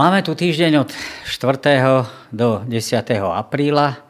[0.00, 0.90] Máme tu týždeň od
[1.28, 2.32] 4.
[2.32, 2.72] do 10.
[3.20, 4.00] apríla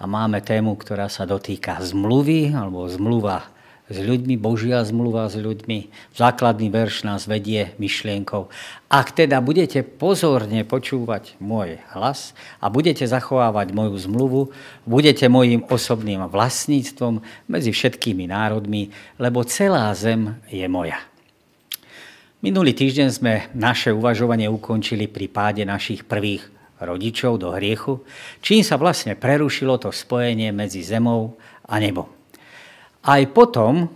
[0.00, 3.44] a máme tému, ktorá sa dotýka zmluvy alebo zmluva
[3.92, 5.92] s ľuďmi, Božia zmluva s ľuďmi.
[6.16, 8.48] Základný verš nás vedie myšlienkou.
[8.88, 14.40] Ak teda budete pozorne počúvať môj hlas a budete zachovávať moju zmluvu,
[14.88, 17.20] budete mojim osobným vlastníctvom
[17.52, 20.96] medzi všetkými národmi, lebo celá zem je moja.
[22.38, 26.46] Minulý týždeň sme naše uvažovanie ukončili pri páde našich prvých
[26.78, 28.06] rodičov do hriechu,
[28.38, 31.34] čím sa vlastne prerušilo to spojenie medzi zemou
[31.66, 32.06] a nebom.
[33.02, 33.90] Aj potom,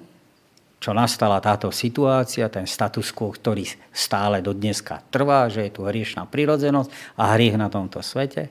[0.83, 3.63] čo nastala táto situácia, ten status quo, ktorý
[3.95, 8.51] stále do dneska trvá, že je tu hriešná prirodzenosť a hriech na tomto svete,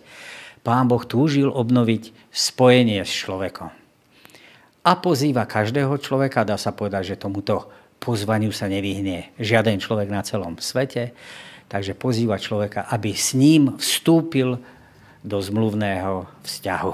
[0.63, 3.75] pán Boh túžil obnoviť spojenie s človekom.
[4.87, 10.25] A pozýva každého človeka, dá sa povedať, že tomuto pozvaniu sa nevyhne žiaden človek na
[10.25, 11.13] celom svete,
[11.69, 14.57] takže pozýva človeka, aby s ním vstúpil
[15.21, 16.93] do zmluvného vzťahu.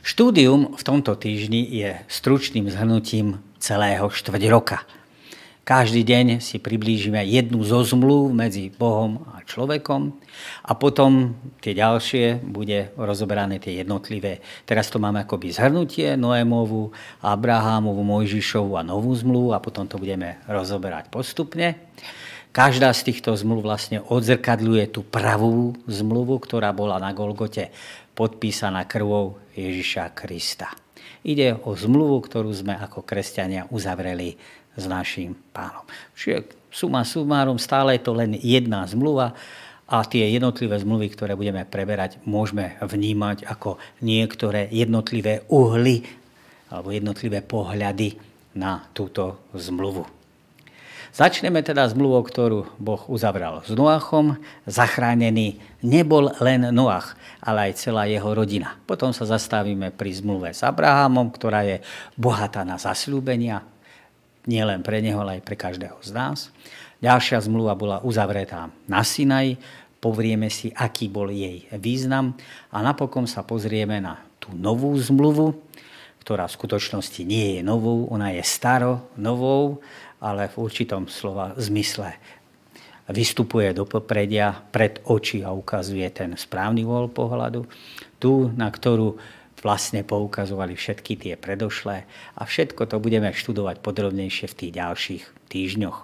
[0.00, 4.80] Štúdium v tomto týždni je stručným zhrnutím celého štvrť roka.
[5.60, 10.16] Každý deň si priblížime jednu zo zmluv medzi Bohom a človekom
[10.66, 14.40] a potom tie ďalšie bude rozoberané tie jednotlivé.
[14.64, 16.90] Teraz to máme akoby zhrnutie Noémovu,
[17.22, 21.76] Abrahámovu, Mojžišovu a novú zmluvu a potom to budeme rozoberať postupne.
[22.50, 27.70] Každá z týchto zmluv vlastne odzrkadľuje tú pravú zmluvu, ktorá bola na Golgote
[28.18, 30.74] podpísaná krvou Ježiša Krista.
[31.20, 34.40] Ide o zmluvu, ktorú sme ako kresťania uzavreli
[34.74, 35.82] s našim pánom.
[36.14, 39.34] Čiže suma sumárom stále je to len jedna zmluva
[39.90, 46.06] a tie jednotlivé zmluvy, ktoré budeme preberať, môžeme vnímať ako niektoré jednotlivé uhly
[46.70, 48.14] alebo jednotlivé pohľady
[48.54, 50.06] na túto zmluvu.
[51.10, 54.38] Začneme teda zmluvou, ktorú Boh uzavral s Noachom.
[54.62, 58.78] Zachránený nebol len Noach, ale aj celá jeho rodina.
[58.86, 61.82] Potom sa zastavíme pri zmluve s Abrahamom, ktorá je
[62.14, 63.66] bohatá na zasľúbenia,
[64.48, 66.38] nie len pre neho, ale aj pre každého z nás.
[67.00, 69.56] Ďalšia zmluva bola uzavretá na Sinaj,
[70.00, 72.36] povrieme si, aký bol jej význam.
[72.72, 75.56] A napokon sa pozrieme na tú novú zmluvu,
[76.24, 79.80] ktorá v skutočnosti nie je novou, ona je staro novou,
[80.20, 82.16] ale v určitom slova zmysle
[83.10, 87.66] vystupuje do popredia, pred oči a ukazuje ten správny vol pohľadu,
[88.22, 89.18] tú, na ktorú
[89.60, 92.04] vlastne poukazovali všetky tie predošlé
[92.36, 95.98] a všetko to budeme študovať podrobnejšie v tých ďalších týždňoch.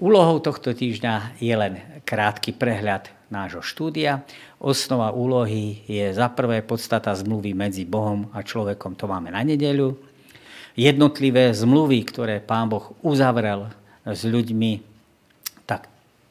[0.00, 1.78] Úlohou tohto týždňa je len
[2.08, 4.24] krátky prehľad nášho štúdia.
[4.56, 9.96] Osnova úlohy je za prvé podstata zmluvy medzi Bohom a človekom, to máme na nedeľu.
[10.72, 13.68] Jednotlivé zmluvy, ktoré Pán Boh uzavrel
[14.08, 14.91] s ľuďmi,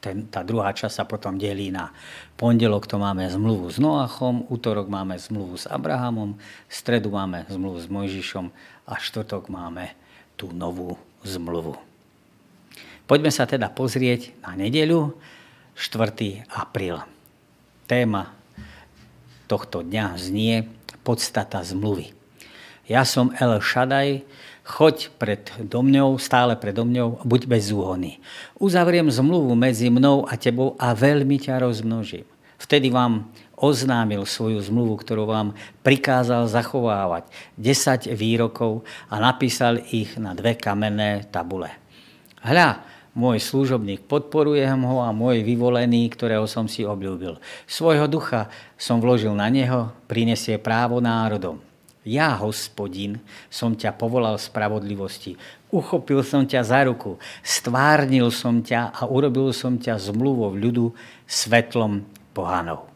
[0.02, 1.94] ten, tá druhá časť sa potom delí na
[2.34, 6.34] pondelok to máme zmluvu s Noachom, útorok máme zmluvu s Abrahamom,
[6.66, 8.50] stredu máme zmluvu s Mojžišom
[8.90, 9.94] a štvrtok máme
[10.34, 11.78] tú novú zmluvu.
[13.06, 15.14] Poďme sa teda pozrieť na nedeľu
[15.78, 16.50] 4.
[16.50, 16.98] apríl.
[17.86, 18.34] Téma
[19.46, 20.66] tohto dňa znie
[21.06, 22.10] podstata zmluvy.
[22.90, 24.26] Ja som El Shaddai,
[24.62, 28.22] choď pred domňou, stále pred domňou, buď bez úhony.
[28.58, 32.26] Uzavriem zmluvu medzi mnou a tebou a veľmi ťa rozmnožím.
[32.62, 33.26] Vtedy vám
[33.58, 37.26] oznámil svoju zmluvu, ktorú vám prikázal zachovávať
[37.58, 41.74] 10 výrokov a napísal ich na dve kamenné tabule.
[42.38, 42.86] Hľa,
[43.18, 47.42] môj služobník, podporujem ho a môj vyvolený, ktorého som si obľúbil.
[47.66, 48.46] Svojho ducha
[48.78, 51.71] som vložil na neho, prinesie právo národom.
[52.02, 55.38] Ja, hospodin, som ťa povolal spravodlivosti.
[55.70, 60.90] Uchopil som ťa za ruku, stvárnil som ťa a urobil som ťa zmluvou ľudu
[61.30, 62.02] svetlom
[62.34, 62.90] pohanov.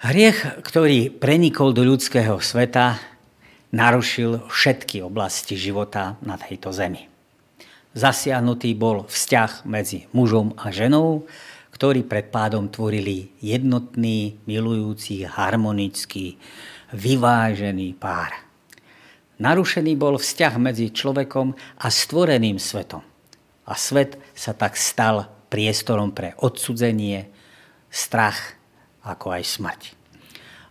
[0.00, 2.96] Hriech, ktorý prenikol do ľudského sveta,
[3.68, 7.04] narušil všetky oblasti života na tejto zemi.
[7.92, 11.28] Zasiahnutý bol vzťah medzi mužom a ženou,
[11.80, 16.36] ktorí pred pádom tvorili jednotný, milujúci, harmonický,
[16.92, 18.36] vyvážený pár.
[19.40, 23.00] Narušený bol vzťah medzi človekom a stvoreným svetom.
[23.64, 27.32] A svet sa tak stal priestorom pre odsudzenie,
[27.88, 28.60] strach,
[29.00, 29.82] ako aj smrť.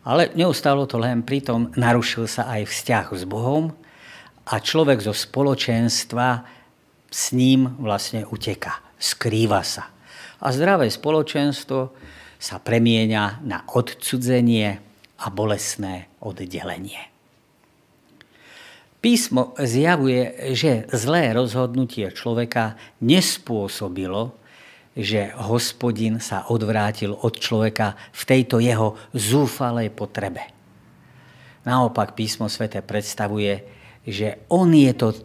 [0.06, 3.74] Ale neustalo to len pritom, narušil sa aj vzťah s Bohom
[4.46, 6.46] a človek zo spoločenstva
[7.10, 9.90] s ním vlastne uteka, skrýva sa
[10.40, 11.80] a zdravé spoločenstvo
[12.40, 14.68] sa premieňa na odcudzenie
[15.20, 17.12] a bolesné oddelenie.
[19.00, 24.36] Písmo zjavuje, že zlé rozhodnutie človeka nespôsobilo,
[24.96, 30.44] že hospodin sa odvrátil od človeka v tejto jeho zúfalej potrebe.
[31.64, 33.64] Naopak písmo svete predstavuje,
[34.04, 35.16] že on je to,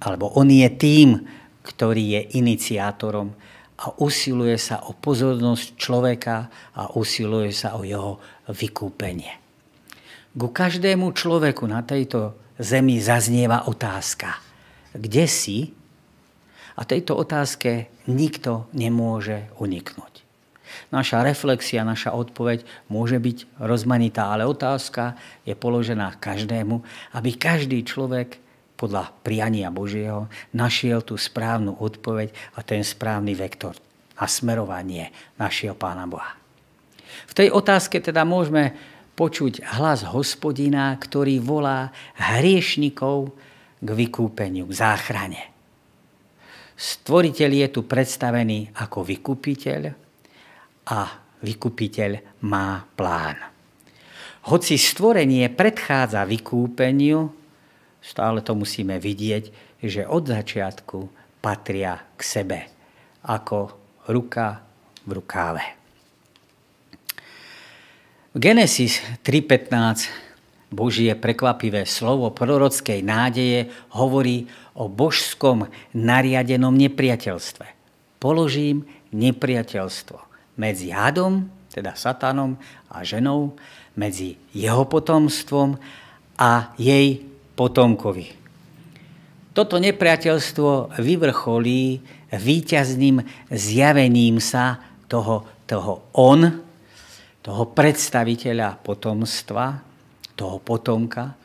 [0.00, 1.28] alebo on je tým,
[1.60, 3.36] ktorý je iniciátorom
[3.84, 8.16] a usiluje sa o pozornosť človeka a usiluje sa o jeho
[8.48, 9.36] vykúpenie.
[10.34, 14.40] Ku každému človeku na tejto zemi zaznieva otázka.
[14.96, 15.70] Kde si?
[16.74, 20.26] A tejto otázke nikto nemôže uniknúť.
[20.90, 25.14] Naša reflexia, naša odpoveď môže byť rozmanitá, ale otázka
[25.46, 26.82] je položená každému,
[27.14, 28.42] aby každý človek
[28.84, 33.72] podľa priania Božieho našiel tú správnu odpoveď a ten správny vektor
[34.20, 35.08] a smerovanie
[35.40, 36.36] našeho Pána Boha.
[37.24, 38.76] V tej otázke teda môžeme
[39.16, 43.32] počuť hlas hospodina, ktorý volá hriešnikov
[43.80, 45.42] k vykúpeniu, k záchrane.
[46.76, 49.80] Stvoriteľ je tu predstavený ako vykupiteľ
[50.92, 51.00] a
[51.40, 52.10] vykupiteľ
[52.44, 53.38] má plán.
[54.44, 57.43] Hoci stvorenie predchádza vykúpeniu,
[58.04, 59.44] stále to musíme vidieť,
[59.80, 61.08] že od začiatku
[61.40, 62.58] patria k sebe
[63.24, 63.72] ako
[64.12, 64.60] ruka
[65.08, 65.64] v rukáve.
[68.36, 70.24] V Genesis 3.15
[70.74, 77.66] Božie prekvapivé slovo prorockej nádeje hovorí o božskom nariadenom nepriateľstve.
[78.18, 78.82] Položím
[79.14, 80.18] nepriateľstvo
[80.58, 82.58] medzi hadom, teda satanom
[82.90, 83.54] a ženou,
[83.94, 85.78] medzi jeho potomstvom
[86.34, 87.22] a jej
[87.54, 88.26] potomkovi.
[89.54, 92.02] Toto nepriateľstvo vyvrcholí
[92.34, 93.22] víťazným
[93.54, 96.42] zjavením sa toho, toho on,
[97.38, 99.78] toho predstaviteľa potomstva,
[100.34, 101.38] toho potomka,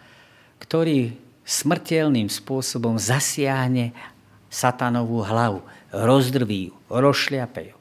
[0.57, 1.13] ktorý
[1.45, 3.93] smrteľným spôsobom zasiahne
[4.49, 5.61] satanovú hlavu,
[5.93, 7.77] rozdrví ju, rozšliape ju.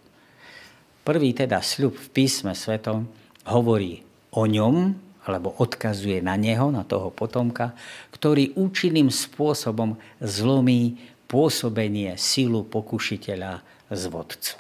[1.09, 3.09] Prvý teda sľub v písme svetom
[3.49, 4.05] hovorí
[4.37, 4.93] o ňom,
[5.29, 7.77] alebo odkazuje na neho, na toho potomka,
[8.17, 10.97] ktorý účinným spôsobom zlomí
[11.29, 13.61] pôsobenie sílu pokušiteľa
[13.93, 14.57] z vodcu.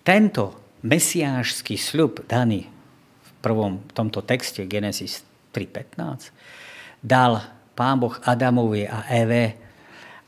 [0.00, 0.44] Tento
[0.80, 2.64] mesiášský sľub daný
[3.20, 5.20] v prvom tomto texte Genesis
[5.52, 6.32] 3.15
[7.04, 7.44] dal
[7.76, 9.44] pán Boh Adamovi a Eve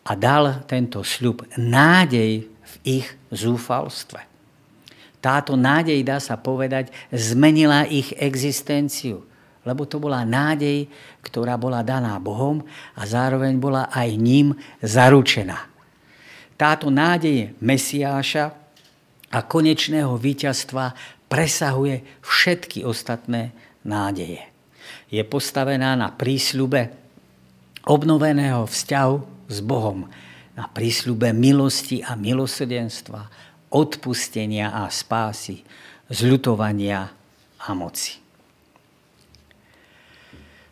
[0.05, 4.38] a dal tento sľub nádej v ich zúfalstve.
[5.19, 9.27] Táto nádej, dá sa povedať, zmenila ich existenciu,
[9.67, 10.87] lebo to bola nádej,
[11.21, 12.63] ktorá bola daná Bohom
[12.95, 15.67] a zároveň bola aj ním zaručená.
[16.55, 18.55] Táto nádej Mesiáša
[19.31, 20.95] a konečného víťazstva
[21.29, 23.53] presahuje všetky ostatné
[23.85, 24.43] nádeje.
[25.13, 26.95] Je postavená na prísľube
[27.85, 29.17] obnoveného vzťahu
[29.49, 30.09] s Bohom,
[30.59, 35.65] na prísľube milosti a milosrdenstva, odpustenia a spásy,
[36.09, 37.09] zľutovania
[37.59, 38.17] a moci.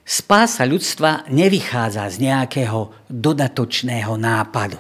[0.07, 4.79] Spása ľudstva nevychádza z nejakého dodatočného nápadu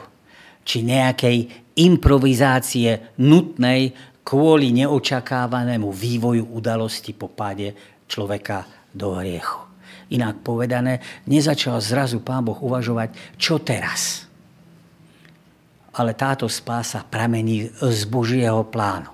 [0.66, 3.94] či nejakej improvizácie nutnej
[4.26, 7.74] kvôli neočakávanému vývoju udalosti po páde
[8.10, 9.62] človeka do hriechu.
[10.10, 14.25] Inak povedané, nezačal zrazu Pán Boh uvažovať, čo teraz.
[15.96, 19.08] Ale táto spása pramení z Božieho plánu.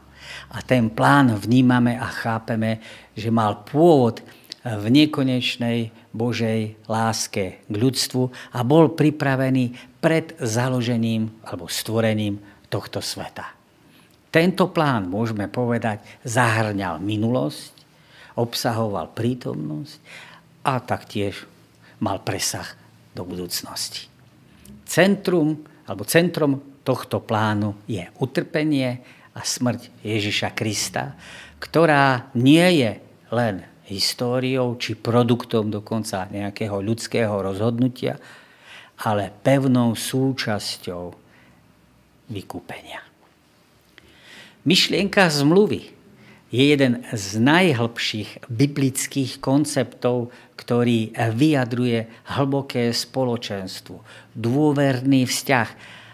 [0.53, 2.83] A ten plán vnímame a chápeme,
[3.15, 4.21] že mal pôvod
[4.63, 12.39] v nekonečnej Božej láske k ľudstvu a bol pripravený pred založením alebo stvorením
[12.71, 13.47] tohto sveta.
[14.33, 17.73] Tento plán, môžeme povedať, zahrňal minulosť,
[18.39, 19.99] obsahoval prítomnosť
[20.65, 21.45] a taktiež
[22.01, 22.65] mal presah
[23.13, 24.09] do budúcnosti.
[24.89, 31.15] Centrum, alebo centrom tohto plánu je utrpenie a smrť Ježiša Krista,
[31.63, 32.93] ktorá nie je
[33.33, 38.19] len históriou či produktom dokonca nejakého ľudského rozhodnutia,
[39.03, 41.15] ale pevnou súčasťou
[42.31, 43.03] vykúpenia.
[44.63, 45.91] Myšlienka zmluvy
[46.53, 54.05] je jeden z najhlbších biblických konceptov, ktorý vyjadruje hlboké spoločenstvo,
[54.37, 55.69] dôverný vzťah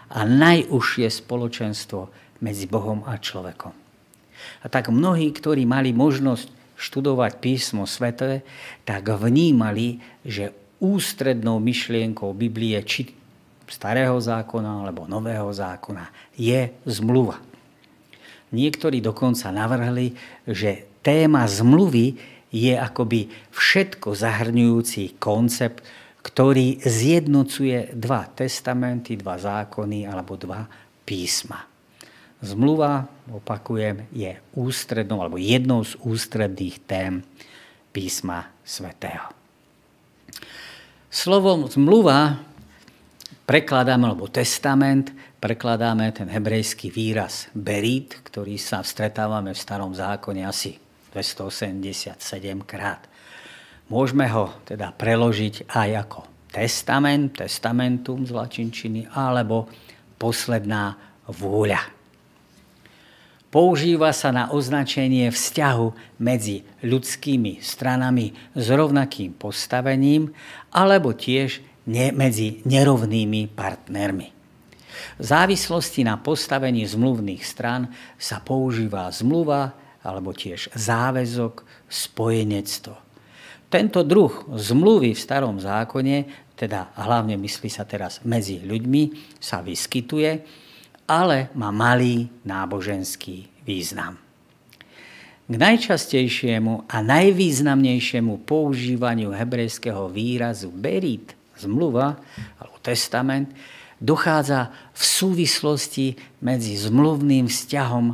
[0.09, 2.09] a najúžšie spoločenstvo
[2.41, 3.73] medzi Bohom a človekom.
[4.63, 6.49] A tak mnohí, ktorí mali možnosť
[6.79, 8.41] študovať písmo sveté,
[8.87, 13.11] tak vnímali, že ústrednou myšlienkou Biblie, či
[13.67, 17.37] starého zákona alebo nového zákona je zmluva.
[18.49, 20.15] Niektorí dokonca navrhli,
[20.47, 22.17] že téma zmluvy
[22.49, 25.85] je akoby všetko zahrňujúci koncept,
[26.19, 30.67] ktorý zjednocuje dva testamenty, dva zákony alebo dva
[31.07, 31.63] písma.
[32.39, 37.19] Zmluva, opakujem, je ústrednou alebo jednou z ústredných tém
[37.91, 39.27] písma svätého.
[41.09, 42.39] Slovom zmluva
[43.43, 45.11] prekladáme, alebo testament,
[45.41, 50.77] prekladáme ten hebrejský výraz berit, ktorý sa stretávame v starom zákone asi
[51.11, 52.13] 287
[52.63, 53.09] krát.
[53.89, 56.19] Môžeme ho teda preložiť aj ako
[56.53, 59.69] testament, testamentum z lačinčiny, alebo
[60.21, 61.81] posledná vôľa.
[63.49, 70.29] Používa sa na označenie vzťahu medzi ľudskými stranami s rovnakým postavením
[70.69, 74.27] alebo tiež ne, medzi nerovnými partnermi.
[75.17, 77.89] V závislosti na postavení zmluvných stran
[78.21, 79.73] sa používa zmluva
[80.05, 83.08] alebo tiež záväzok, spojenectvo.
[83.69, 86.25] Tento druh zmluvy v starom zákone,
[86.57, 90.31] teda hlavne myslí sa teraz medzi ľuďmi, sa vyskytuje
[91.09, 94.21] ale má malý náboženský význam.
[95.49, 102.21] K najčastejšiemu a najvýznamnejšiemu používaniu hebrejského výrazu berit, zmluva
[102.61, 103.49] alebo testament,
[103.97, 106.07] dochádza v súvislosti
[106.45, 108.05] medzi zmluvným vzťahom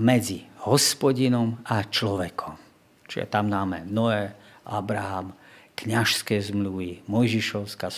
[0.00, 2.56] medzi hospodinom a človekom.
[3.04, 4.32] Čiže tam máme Noé,
[4.64, 5.36] Abraham,
[5.78, 7.88] kňažské zmluvy, Mojžišovská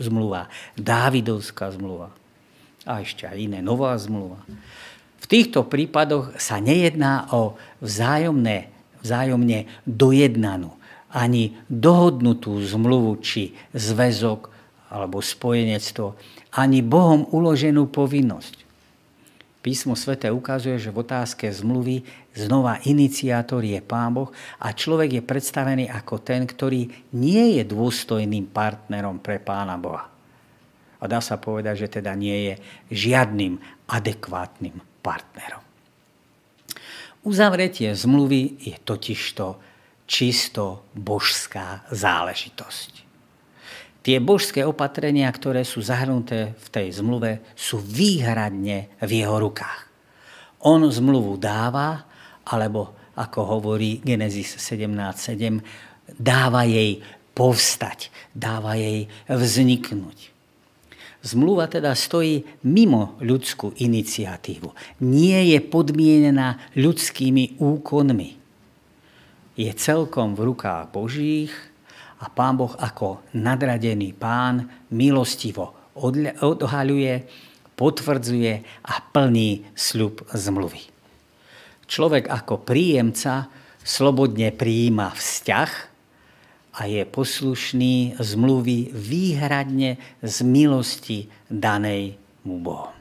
[0.00, 2.12] zmluva, Dávidovská zmluva
[2.82, 4.42] a ešte aj iné, nová zmluva.
[5.22, 10.74] V týchto prípadoch sa nejedná o vzájomné, vzájomne dojednanú
[11.12, 14.48] ani dohodnutú zmluvu či zväzok
[14.88, 16.16] alebo spojenectvo,
[16.56, 18.64] ani Bohom uloženú povinnosť.
[19.62, 25.22] Písmo svete ukazuje, že v otázke zmluvy znova iniciátor je Pán Boh a človek je
[25.22, 30.12] predstavený ako ten, ktorý nie je dôstojným partnerom pre Pána Boha
[31.02, 32.54] a dá sa povedať, že teda nie je
[32.94, 33.58] žiadnym
[33.90, 35.58] adekvátnym partnerom.
[37.26, 39.58] Uzavretie zmluvy je totižto
[40.06, 43.02] čisto božská záležitosť.
[44.02, 49.90] Tie božské opatrenia, ktoré sú zahrnuté v tej zmluve, sú výhradne v jeho rukách.
[50.66, 52.06] On zmluvu dáva,
[52.48, 55.60] alebo ako hovorí Genesis 17.7,
[56.16, 60.32] dáva jej povstať, dáva jej vzniknúť.
[61.22, 64.74] Zmluva teda stojí mimo ľudskú iniciatívu.
[65.06, 68.30] Nie je podmienená ľudskými úkonmi.
[69.54, 71.54] Je celkom v rukách Božích
[72.18, 75.94] a Pán Boh ako nadradený pán milostivo
[76.42, 77.14] odhaľuje,
[77.76, 80.91] potvrdzuje a plní sľub zmluvy.
[81.92, 83.52] Človek ako príjemca
[83.84, 85.92] slobodne prijíma vzťah,
[86.72, 92.16] a je poslušný zmluvy výhradne z milosti danej
[92.48, 92.96] mu Bohom.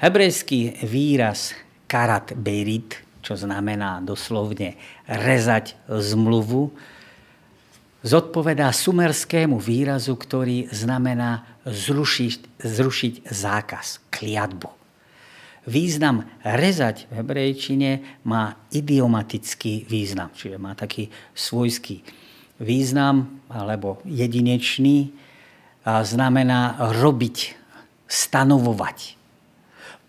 [0.00, 1.56] Hebrejský výraz
[1.88, 4.76] karat berit, čo znamená doslovne
[5.08, 6.72] rezať zmluvu,
[8.00, 14.79] zodpovedá sumerskému výrazu, ktorý znamená zrušiť, zrušiť zákaz, kliatbu.
[15.68, 17.90] Význam rezať v hebrejčine
[18.24, 22.00] má idiomatický význam, čiže má taký svojský
[22.56, 25.12] význam alebo jedinečný
[25.84, 27.56] a znamená robiť,
[28.10, 29.16] stanovovať.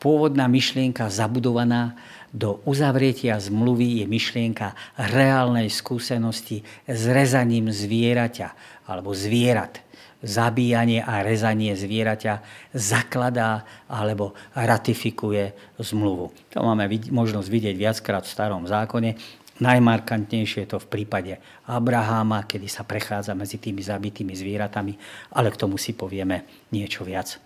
[0.02, 1.94] Pôvodná myšlienka zabudovaná
[2.32, 8.56] do uzavretia zmluvy je myšlienka reálnej skúsenosti s rezaním zvieraťa
[8.88, 9.84] alebo zvierat
[10.22, 12.34] zabíjanie a rezanie zvieraťa
[12.78, 16.30] zakladá alebo ratifikuje zmluvu.
[16.54, 19.18] To máme možnosť vidieť viackrát v starom zákone.
[19.62, 21.38] Najmarkantnejšie je to v prípade
[21.70, 24.98] Abraháma, kedy sa prechádza medzi tými zabitými zvieratami,
[25.38, 27.38] ale k tomu si povieme niečo viac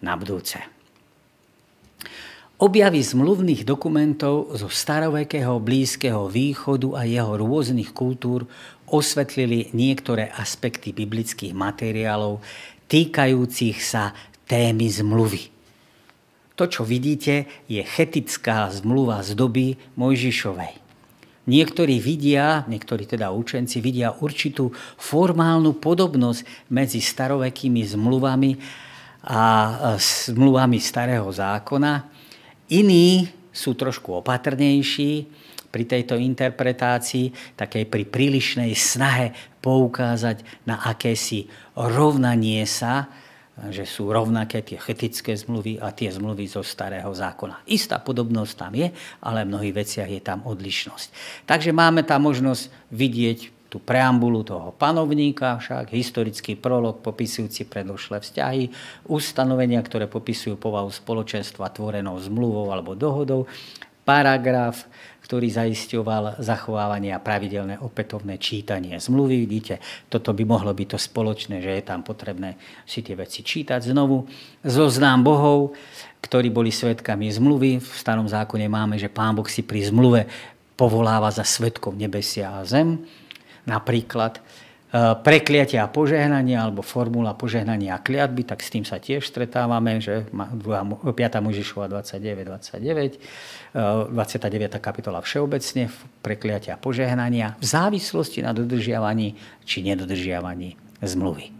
[0.00, 0.78] na budúce.
[2.58, 8.50] Objavy zmluvných dokumentov zo starovekého Blízkeho východu a jeho rôznych kultúr
[8.92, 12.40] osvetlili niektoré aspekty biblických materiálov
[12.88, 14.16] týkajúcich sa
[14.48, 15.42] témy zmluvy.
[16.58, 20.74] To, čo vidíte, je chetická zmluva z doby Mojžišovej.
[21.48, 28.52] Niektorí vidia, niektorí teda učenci vidia určitú formálnu podobnosť medzi starovekými zmluvami
[29.24, 29.40] a
[29.96, 32.04] zmluvami starého zákona.
[32.68, 35.24] Iní sú trošku opatrnejší,
[35.68, 43.08] pri tejto interpretácii, takej pri prílišnej snahe poukázať na akési rovnanie sa,
[43.58, 47.66] že sú rovnaké tie chetické zmluvy a tie zmluvy zo starého zákona.
[47.66, 51.08] Istá podobnosť tam je, ale v mnohých veciach je tam odlišnosť.
[51.42, 58.72] Takže máme tam možnosť vidieť tú preambulu toho panovníka, však historický prolog popisujúci predošlé vzťahy,
[59.10, 63.44] ustanovenia, ktoré popisujú povahu spoločenstva tvorenou zmluvou alebo dohodou,
[64.08, 64.88] paragraf,
[65.28, 69.44] ktorý zaisťoval zachovávanie a pravidelné opätovné čítanie zmluvy.
[69.44, 69.76] Vidíte,
[70.08, 72.56] toto by mohlo byť to spoločné, že je tam potrebné
[72.88, 74.24] si tie veci čítať znovu.
[74.64, 75.76] Zoznám bohov,
[76.24, 77.76] ktorí boli svetkami zmluvy.
[77.76, 80.24] V starom zákone máme, že pán Boh si pri zmluve
[80.80, 83.04] povoláva za svetkov nebesia a zem.
[83.68, 84.40] Napríklad
[84.96, 90.24] prekliatia a požehnania alebo formula požehnania a kliatby, tak s tým sa tiež stretávame, že
[90.32, 91.12] 5.
[91.44, 93.20] Možišova 29, 29,
[93.76, 94.80] 29.
[94.80, 95.92] kapitola všeobecne,
[96.24, 99.36] prekliatia a požehnania v závislosti na dodržiavaní
[99.68, 101.52] či nedodržiavaní zmluvy.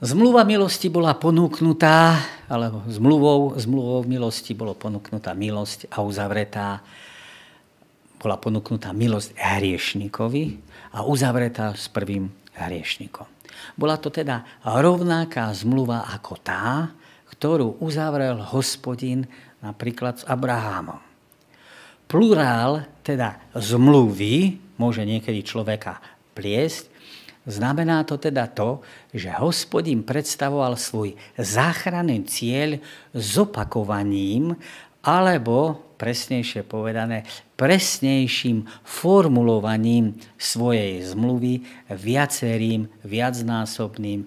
[0.00, 2.16] Zmluva milosti bola ponúknutá,
[2.48, 6.80] alebo zmluvou, zmluvou milosti bolo ponúknutá milosť a uzavretá
[8.20, 10.60] bola ponúknutá milosť hriešnikovi
[10.92, 13.24] a uzavretá s prvým hriešnikom.
[13.80, 16.92] Bola to teda rovnaká zmluva ako tá,
[17.32, 19.24] ktorú uzavrel hospodin
[19.64, 21.00] napríklad s Abrahámom.
[22.04, 25.96] Plurál, teda zmluvy, môže niekedy človeka
[26.36, 26.92] pliesť,
[27.48, 28.84] Znamená to teda to,
[29.16, 32.76] že hospodin predstavoval svoj záchranný cieľ
[33.16, 34.60] zopakovaním
[35.00, 37.28] alebo presnejšie povedané,
[37.60, 41.60] presnejším formulovaním svojej zmluvy
[41.92, 44.26] viacerým, viacnásobným e,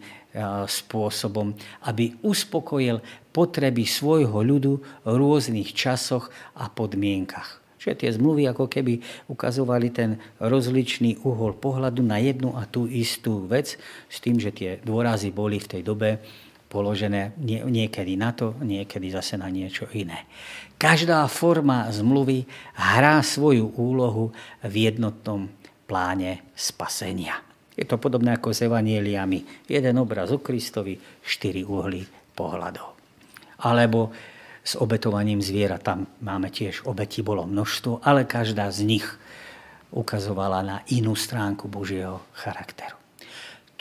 [0.70, 1.58] spôsobom,
[1.90, 3.02] aby uspokojil
[3.34, 7.64] potreby svojho ľudu v rôznych časoch a podmienkach.
[7.82, 13.44] Čiže tie zmluvy ako keby ukazovali ten rozličný uhol pohľadu na jednu a tú istú
[13.44, 13.76] vec,
[14.08, 16.24] s tým, že tie dôrazy boli v tej dobe
[16.74, 17.38] položené
[17.70, 20.26] niekedy na to, niekedy zase na niečo iné.
[20.82, 24.34] Každá forma zmluvy hrá svoju úlohu
[24.66, 25.54] v jednotnom
[25.86, 27.38] pláne spasenia.
[27.78, 29.70] Je to podobné ako s evanieliami.
[29.70, 32.02] Jeden obraz o Kristovi, štyri uhly
[32.34, 32.98] pohľadov.
[33.62, 34.10] Alebo
[34.64, 35.78] s obetovaním zviera.
[35.78, 39.06] Tam máme tiež obeti, bolo množstvo, ale každá z nich
[39.94, 43.03] ukazovala na inú stránku Božieho charakteru.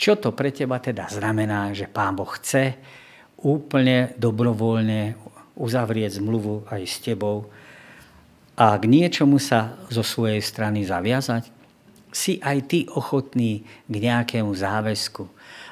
[0.03, 2.75] Čo to pre teba teda znamená, že Pán Boh chce
[3.39, 5.15] úplne dobrovoľne
[5.55, 7.47] uzavrieť zmluvu aj s tebou
[8.59, 11.55] a k niečomu sa zo svojej strany zaviazať?
[12.11, 15.23] Si aj ty ochotný k nejakému záväzku?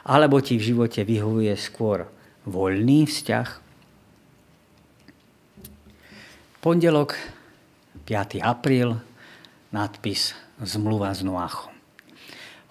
[0.06, 2.06] Alebo ti v živote vyhovuje skôr
[2.46, 3.48] voľný vzťah?
[6.62, 7.18] Pondelok,
[8.06, 8.38] 5.
[8.46, 8.94] apríl,
[9.74, 11.69] nadpis Zmluva s Noachom.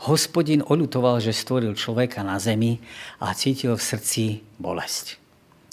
[0.08, 2.80] Hospodin oľutoval, že stvoril človeka na zemi
[3.20, 4.24] a cítil v srdci
[4.56, 5.20] bolesť.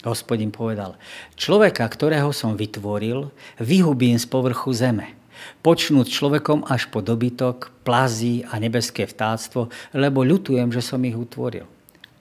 [0.03, 0.99] Hospodin povedal,
[1.39, 3.31] človeka, ktorého som vytvoril,
[3.63, 5.15] vyhubím z povrchu zeme.
[5.63, 11.71] Počnúť človekom až po dobytok, plazí a nebeské vtáctvo, lebo ľutujem, že som ich utvoril.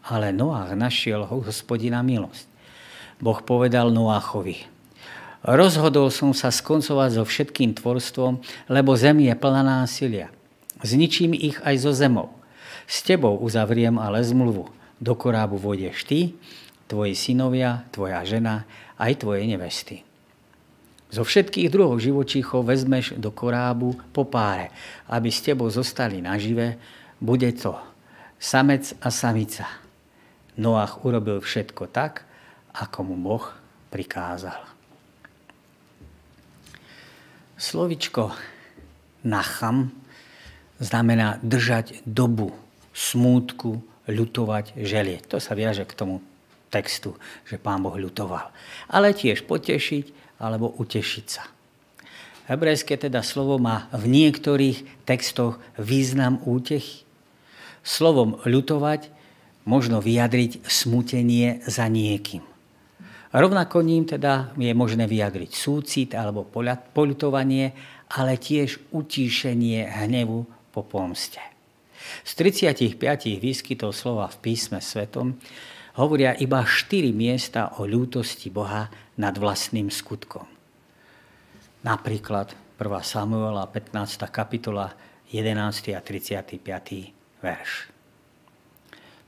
[0.06, 2.46] Ale Noach našiel hospodina milosť.
[3.18, 4.62] Boh povedal Noachovi,
[5.42, 10.30] rozhodol som sa skoncovať so všetkým tvorstvom, lebo zem je plná násilia.
[10.84, 12.36] Zničím ich aj zo zemou.
[12.90, 14.68] S tebou uzavriem ale zmluvu.
[15.00, 16.20] Do korábu vôjdeš ty,
[16.88, 18.64] tvoji synovia, tvoja žena,
[18.96, 20.08] aj tvoje nevesty.
[21.12, 24.72] Zo všetkých druhov živočíchov vezmeš do korábu po páre,
[25.08, 26.76] aby s tebou zostali nažive,
[27.20, 27.76] bude to
[28.40, 29.68] samec a samica.
[30.56, 32.24] Noach urobil všetko tak,
[32.76, 33.46] ako mu Boh
[33.92, 34.60] prikázal.
[37.56, 38.36] Slovičko
[39.24, 39.92] nacham
[40.80, 42.52] znamená držať dobu,
[42.92, 45.28] smútku, ľutovať, želieť.
[45.34, 46.22] To sa viaže k tomu
[46.70, 48.52] textu, že pán Boh ľutoval.
[48.92, 51.48] Ale tiež potešiť alebo utešiť sa.
[52.46, 57.02] Hebrejské teda slovo má v niektorých textoch význam útechy.
[57.82, 59.10] Slovom ľutovať
[59.66, 62.46] možno vyjadriť smutenie za niekým.
[63.36, 66.46] Rovnako ním teda je možné vyjadriť súcit alebo
[66.94, 67.74] poľutovanie,
[68.14, 71.40] ale tiež utíšenie hnevu po pomste.
[72.28, 73.00] Z 35
[73.40, 75.40] výskytov slova v písme svetom
[75.96, 80.44] hovoria iba 4 miesta o ľútosti Boha nad vlastným skutkom.
[81.88, 82.84] Napríklad 1.
[83.08, 84.28] Samuela 15.
[84.28, 84.92] kapitola
[85.32, 85.96] 11.
[85.96, 86.60] a 35.
[87.40, 87.72] verš.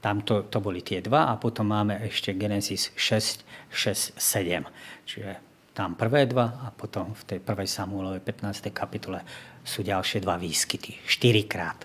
[0.03, 4.67] Tam to, to boli tie dva a potom máme ešte Genesis 6, 6, 7.
[5.07, 5.31] Čiže
[5.73, 7.69] tam prvé dva a potom v tej 1.
[7.69, 8.73] Samuelovej 15.
[8.73, 9.21] kapitole
[9.67, 10.95] sú ďalšie dva výskyty.
[11.03, 11.84] Štyrikrát.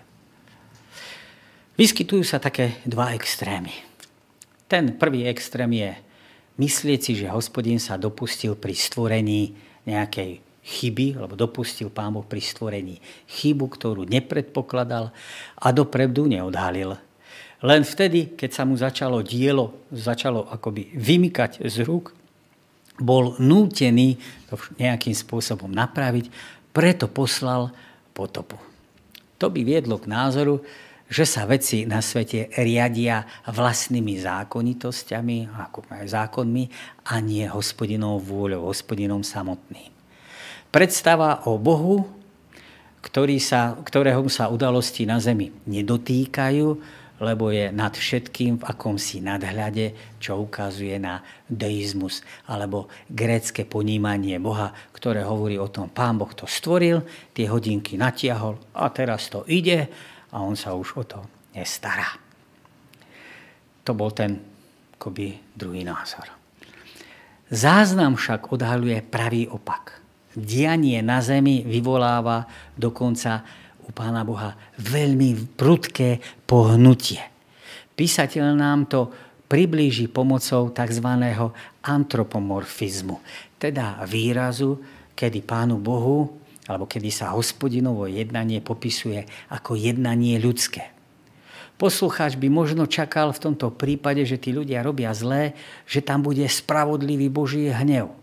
[1.75, 3.75] Vyskytujú sa také dva extrémy.
[4.71, 5.91] Ten prvý extrém je
[6.55, 9.51] myslieť si, že hospodin sa dopustil pri stvorení
[9.83, 15.11] nejakej chyby, alebo dopustil Pán Boh pri stvorení chybu, ktorú nepredpokladal
[15.59, 16.95] a dopredu neodhalil.
[17.63, 22.15] Len vtedy, keď sa mu začalo dielo, začalo akoby vymykať z rúk,
[23.01, 26.29] bol nútený to nejakým spôsobom napraviť,
[26.73, 27.69] preto poslal
[28.11, 28.57] potopu.
[29.37, 30.59] To by viedlo k názoru,
[31.13, 36.63] že sa veci na svete riadia vlastnými zákonitosťami, ako aj zákonmi,
[37.05, 39.93] a nie hospodinou vôľou, hospodinom samotným.
[40.73, 42.09] Predstava o Bohu,
[43.05, 46.67] ktorý sa, ktorého sa udalosti na zemi nedotýkajú,
[47.21, 54.73] lebo je nad všetkým v akomsi nadhľade, čo ukazuje na deizmus, alebo grécke ponímanie Boha,
[54.93, 59.89] ktoré hovorí o tom, pán Boh to stvoril, tie hodinky natiahol a teraz to ide
[60.33, 61.19] a on sa už o to
[61.53, 62.17] nestará.
[63.83, 64.39] To bol ten
[64.97, 66.31] akoby druhý názor.
[67.51, 69.99] Záznam však odhaluje pravý opak.
[70.33, 73.45] Dianie na zemi vyvoláva dokonca
[73.83, 77.19] u Pána Boha veľmi prudké pohnutie.
[77.93, 79.11] Písateľ nám to
[79.45, 81.07] priblíži pomocou tzv.
[81.85, 83.21] antropomorfizmu,
[83.61, 84.81] teda výrazu,
[85.13, 90.95] kedy Pánu Bohu alebo kedy sa hospodinovo jednanie popisuje ako jednanie ľudské.
[91.75, 96.45] Poslucháč by možno čakal v tomto prípade, že tí ľudia robia zlé, že tam bude
[96.47, 98.13] spravodlivý Boží hnev.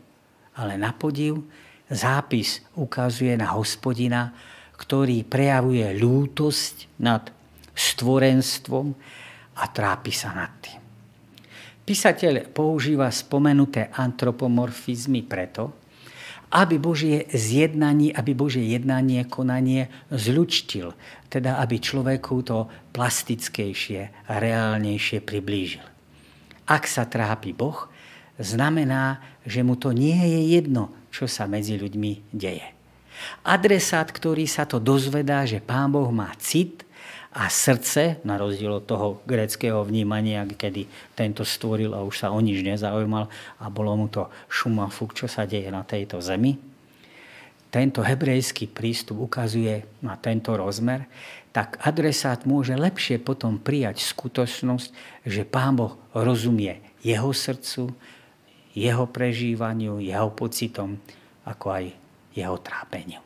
[0.57, 1.45] Ale na podiv
[1.91, 4.33] zápis ukazuje na hospodina,
[4.81, 7.29] ktorý prejavuje ľútosť nad
[7.77, 8.97] stvorenstvom
[9.61, 10.81] a trápi sa nad tým.
[11.85, 15.77] Písateľ používa spomenuté antropomorfizmy preto,
[16.51, 20.97] aby Božie zjednanie, aby Božie jednanie, konanie zľučtil,
[21.31, 25.87] teda aby človeku to plastickejšie reálnejšie priblížil.
[26.67, 27.87] Ak sa trápi Boh,
[28.39, 32.80] znamená, že mu to nie je jedno, čo sa medzi ľuďmi deje.
[33.45, 36.85] Adresát, ktorý sa to dozvedá, že Pán Boh má cit,
[37.31, 42.39] a srdce, na rozdiel od toho greckého vnímania, kedy tento stvoril a už sa o
[42.43, 43.31] nič nezaujímal
[43.63, 46.59] a bolo mu to šuma fuk, čo sa deje na tejto zemi.
[47.71, 51.07] Tento hebrejský prístup ukazuje na tento rozmer,
[51.55, 54.91] tak adresát môže lepšie potom prijať skutočnosť,
[55.23, 57.95] že Pán Boh rozumie jeho srdcu,
[58.75, 60.99] jeho prežívaniu, jeho pocitom,
[61.47, 61.85] ako aj
[62.41, 63.21] jeho trápeniu.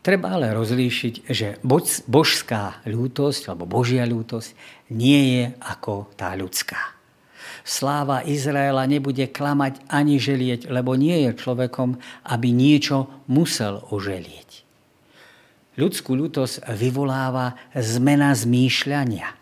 [0.00, 1.60] Treba ale rozlíšiť, že
[2.08, 4.56] božská ľútosť alebo božia ľútosť
[4.96, 6.96] nie je ako tá ľudská.
[7.60, 14.64] Sláva Izraela nebude klamať ani želieť, lebo nie je človekom, aby niečo musel oželieť.
[15.76, 19.36] Ľudskú ľútosť vyvoláva zmena zmýšľania.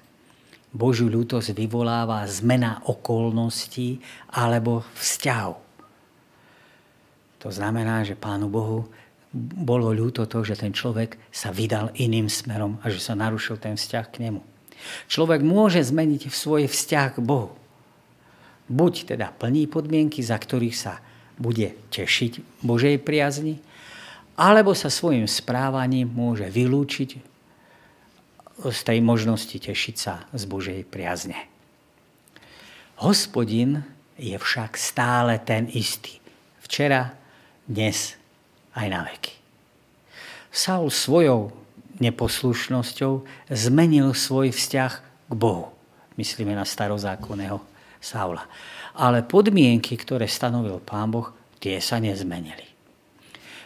[0.74, 4.02] Božiu ľútosť vyvoláva zmena okolností
[4.34, 5.67] alebo vzťahov.
[7.42, 8.90] To znamená, že Pánu Bohu
[9.36, 13.76] bolo ľúto to, že ten človek sa vydal iným smerom a že sa narušil ten
[13.76, 14.40] vzťah k nemu.
[15.10, 17.52] Človek môže zmeniť v svoj vzťah k Bohu.
[18.68, 21.00] Buď teda plní podmienky, za ktorých sa
[21.38, 23.60] bude tešiť Božej priazni,
[24.38, 27.10] alebo sa svojim správaním môže vylúčiť
[28.58, 31.38] z tej možnosti tešiť sa z Božej priazne.
[32.98, 33.86] Hospodin
[34.18, 36.18] je však stále ten istý.
[36.62, 37.17] Včera,
[37.68, 38.16] dnes
[38.72, 39.36] aj na veky.
[40.48, 41.52] Saul svojou
[42.00, 44.92] neposlušnosťou zmenil svoj vzťah
[45.28, 45.70] k Bohu.
[46.16, 47.60] Myslíme na starozákonného
[48.00, 48.48] Saula.
[48.98, 51.30] Ale podmienky, ktoré stanovil Pán Boh,
[51.62, 52.66] tie sa nezmenili.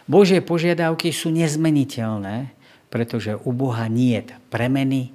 [0.05, 2.51] Božie požiadavky sú nezmeniteľné,
[2.91, 5.09] pretože u Boha nie je premeny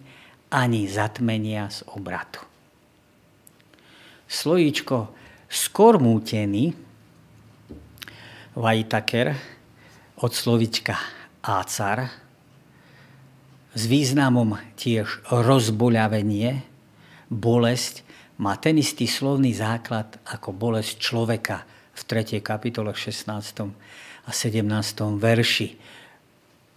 [0.48, 2.40] ani zatmenia z obratu.
[4.26, 5.12] Slojíčko
[5.46, 6.87] skormútený,
[8.58, 9.38] Vajtaker,
[10.18, 10.98] od slovička
[11.46, 12.10] ácar
[13.70, 16.66] s významom tiež rozboľavenie,
[17.30, 18.02] bolesť,
[18.42, 21.62] má ten istý slovný základ ako bolesť človeka
[21.94, 22.42] v 3.
[22.42, 23.30] kapitole 16.
[24.26, 24.66] a 17.
[25.22, 25.78] verši.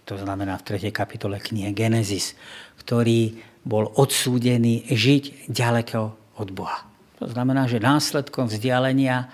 [0.06, 0.94] To znamená v 3.
[0.94, 2.38] kapitole knihe Genesis,
[2.78, 6.00] ktorý bol odsúdený žiť ďaleko
[6.38, 6.86] od Boha.
[7.18, 9.26] To znamená, že následkom vzdialenia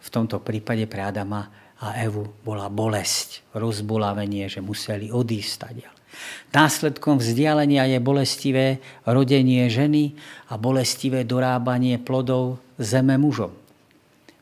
[0.00, 5.52] v tomto prípade pre Adama a Evu bola bolesť, rozbolavenie, že museli odísť
[6.56, 8.66] Následkom vzdialenia je bolestivé
[9.04, 10.16] rodenie ženy
[10.48, 13.52] a bolestivé dorábanie plodov zeme mužom.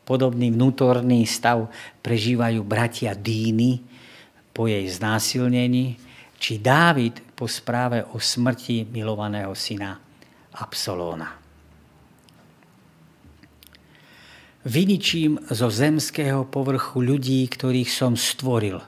[0.07, 1.67] Podobný vnútorný stav
[2.05, 3.83] prežívajú bratia Dýny
[4.55, 5.99] po jej znásilnení,
[6.39, 9.99] či Dávid po správe o smrti milovaného syna
[10.53, 11.42] Absolóna.
[14.63, 18.79] Vyničím zo zemského povrchu ľudí, ktorých som stvoril.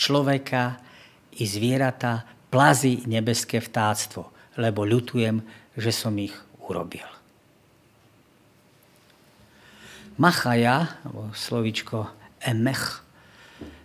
[0.00, 0.80] Človeka
[1.36, 5.44] i zvieratá, plazy nebeské vtáctvo, lebo ľutujem,
[5.76, 6.32] že som ich
[6.64, 7.04] urobil.
[10.16, 10.96] Machaja,
[11.36, 12.08] slovičko
[12.40, 13.04] emech,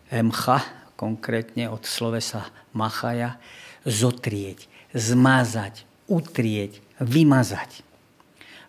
[0.09, 0.63] emcha,
[0.95, 3.35] konkrétne od slovesa machaja,
[3.83, 7.83] zotrieť, zmazať, utrieť, vymazať.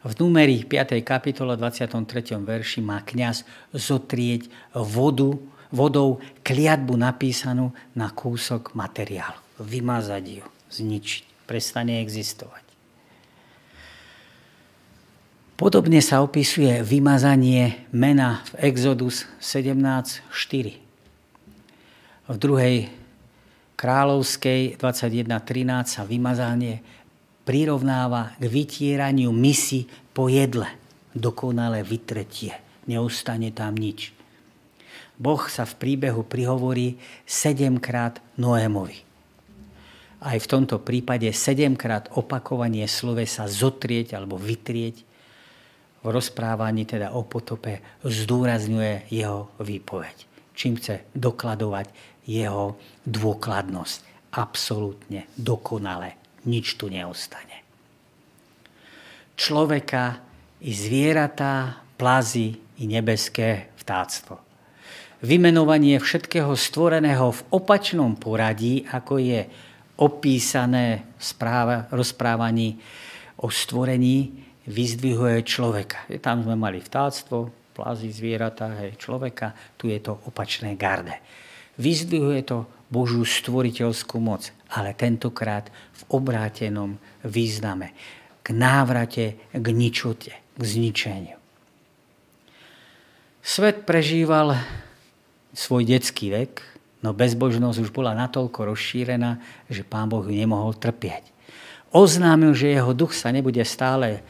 [0.04, 1.00] V numeri 5.
[1.00, 2.36] kapitole 23.
[2.36, 5.32] verši má kňaz zotrieť vodu,
[5.72, 9.40] vodou kliatbu napísanú na kúsok materiálu.
[9.64, 12.60] Vymazať ju, zničiť, prestane existovať.
[15.56, 22.28] Podobne sa opisuje vymazanie mena v Exodus 17.4.
[22.28, 22.92] V druhej
[23.80, 26.84] kráľovskej 21.13 sa vymazanie
[27.44, 30.68] prirovnáva k vytieraniu misy po jedle.
[31.14, 32.58] Dokonalé vytretie.
[32.90, 34.10] Neustane tam nič.
[35.14, 39.06] Boh sa v príbehu prihovorí sedemkrát Noémovi.
[40.24, 45.14] Aj v tomto prípade sedemkrát opakovanie slovesa zotrieť alebo vytrieť
[46.04, 50.28] v rozprávaní teda o potope zdôrazňuje jeho výpoveď.
[50.52, 51.88] Čím chce dokladovať
[52.28, 52.76] jeho
[53.08, 54.28] dôkladnosť.
[54.36, 57.64] Absolútne, dokonale, nič tu neostane.
[59.34, 60.22] Človeka
[60.64, 64.40] i zvieratá, plazy i nebeské vtáctvo.
[65.24, 69.40] Vymenovanie všetkého stvoreného v opačnom poradí, ako je
[69.96, 72.76] opísané v správa, rozprávaní
[73.40, 76.04] o stvorení, vyzdvihuje človeka.
[76.20, 81.14] Tam sme mali vtáctvo, plazy zvieratá, hej, človeka, tu je to opačné garde.
[81.80, 85.66] Vyzdvihuje to Božú stvoriteľskú moc, ale tentokrát
[85.98, 86.94] v obrátenom
[87.26, 87.90] význame.
[88.46, 91.34] K návrate, k ničote, k zničeniu.
[93.42, 94.54] Svet prežíval
[95.50, 96.62] svoj detský vek,
[97.02, 101.34] no bezbožnosť už bola natoľko rozšírená, že pán Boh ju nemohol trpieť.
[101.90, 104.22] Oznámil, že jeho duch sa nebude stále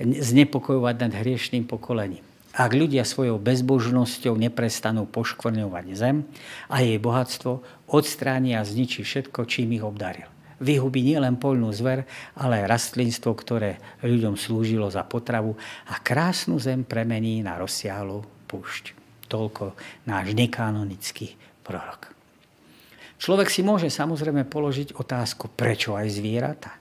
[0.00, 2.24] znepokojovať nad hriešným pokolením.
[2.58, 6.26] Ak ľudia svojou bezbožnosťou neprestanú poškvrňovať zem
[6.66, 7.62] a jej bohatstvo,
[7.92, 10.28] odstráni a zničí všetko, čím ich obdaril.
[10.58, 12.02] Vyhubí nielen polnú zver,
[12.34, 15.54] ale aj rastlinstvo, ktoré ľuďom slúžilo za potravu
[15.86, 18.98] a krásnu zem premení na rozsiahlu púšť.
[19.30, 22.10] Toľko náš nekanonický prorok.
[23.18, 26.72] Človek si môže samozrejme položiť otázku, prečo aj zvieratá?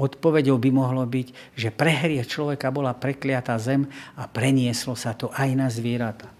[0.00, 3.84] Odpovedou by mohlo byť, že pre hriech človeka bola prekliatá zem
[4.16, 6.30] a prenieslo sa to aj na zvieratá.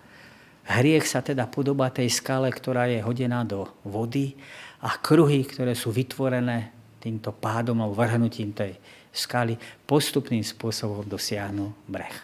[0.70, 4.38] Hriech sa teda podobá tej skale, ktorá je hodená do vody
[4.78, 6.70] a kruhy, ktoré sú vytvorené
[7.02, 8.78] týmto pádom a vrhnutím tej
[9.10, 12.14] skaly, postupným spôsobom dosiahnu breh.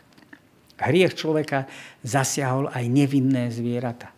[0.79, 1.67] Hriech človeka
[2.07, 4.15] zasiahol aj nevinné zvieratá.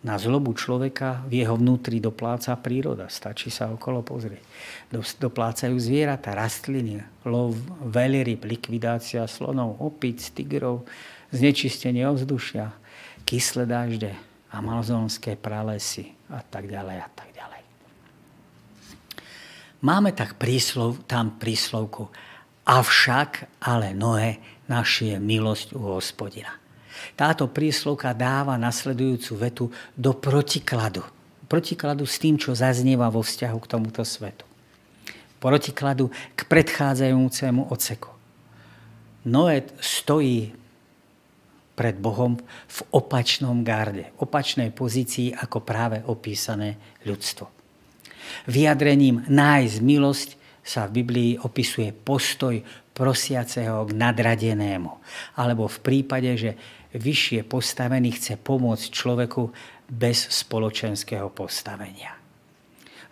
[0.00, 3.12] Na zlobu človeka v jeho vnútri dopláca príroda.
[3.12, 4.40] Stačí sa okolo pozrieť.
[5.20, 7.52] Doplácajú zvieratá, rastliny, lov
[7.84, 10.88] veľryb, likvidácia slonov, opic, tigrov,
[11.36, 12.79] znečistenie ovzdušia,
[13.30, 14.10] kyslé dažde,
[14.50, 17.62] amazonské pralesy a tak ďalej a tak ďalej.
[19.86, 22.10] Máme tak príslov, tam príslovku
[22.66, 26.58] avšak, ale Noé našie milosť u hospodina.
[27.14, 29.64] Táto príslovka dáva nasledujúcu vetu
[29.94, 31.06] do protikladu.
[31.46, 34.42] Protikladu s tým, čo zaznieva vo vzťahu k tomuto svetu.
[35.40, 38.10] Protikladu k predchádzajúcemu oceku.
[39.24, 40.59] Noé stojí
[41.80, 42.36] pred Bohom
[42.68, 46.76] v opačnom garde, opačnej pozícii ako práve opísané
[47.08, 47.48] ľudstvo.
[48.52, 50.28] Vyjadrením nájsť milosť
[50.60, 52.60] sa v Biblii opisuje postoj
[52.92, 54.92] prosiaceho k nadradenému.
[55.40, 56.52] Alebo v prípade, že
[56.92, 59.48] vyššie postavený chce pomôcť človeku
[59.88, 62.12] bez spoločenského postavenia.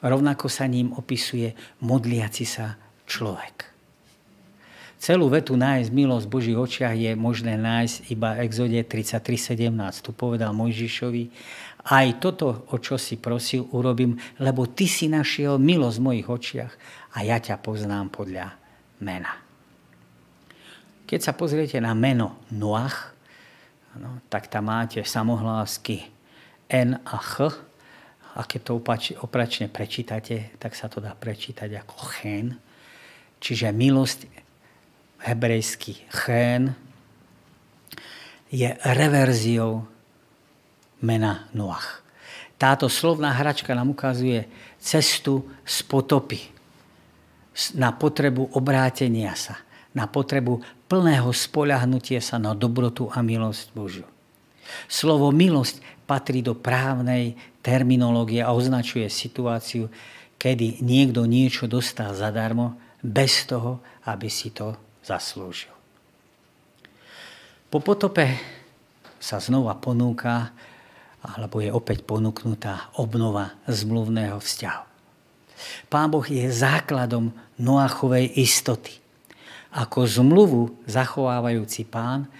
[0.04, 2.76] Rovnako sa ním opisuje modliaci sa
[3.08, 3.77] človek.
[4.98, 9.70] Celú vetu nájsť milosť v Božích očiach je možné nájsť iba v exode 33.17.
[10.02, 11.24] Tu povedal Mojžišovi,
[11.88, 16.72] aj toto, o čo si prosil, urobím, lebo ty si našiel milosť v mojich očiach
[17.14, 18.58] a ja ťa poznám podľa
[18.98, 19.38] mena.
[21.06, 23.14] Keď sa pozriete na meno Noach,
[23.96, 26.10] no, tak tam máte samohlásky
[26.68, 27.54] N a Ch.
[28.38, 28.72] A keď to
[29.24, 32.54] opačne prečítate, tak sa to dá prečítať ako chen.
[33.42, 34.47] Čiže milosť
[35.22, 36.74] hebrejský chen
[38.48, 39.84] je reverziou
[41.04, 42.02] mena Noach.
[42.58, 44.50] Táto slovná hračka nám ukazuje
[44.82, 46.40] cestu z potopy
[47.74, 49.58] na potrebu obrátenia sa,
[49.94, 54.06] na potrebu plného spoľahnutia sa na dobrotu a milosť Božiu.
[54.86, 59.90] Slovo milosť patrí do právnej terminológie a označuje situáciu,
[60.38, 65.72] kedy niekto niečo dostal zadarmo bez toho, aby si to zaslúžil.
[67.72, 68.36] Po potope
[69.16, 70.52] sa znova ponúka,
[71.24, 74.84] alebo je opäť ponúknutá obnova zmluvného vzťahu.
[75.90, 79.02] Pán Boh je základom Noachovej istoty.
[79.74, 82.30] Ako zmluvu zachovávajúci pán,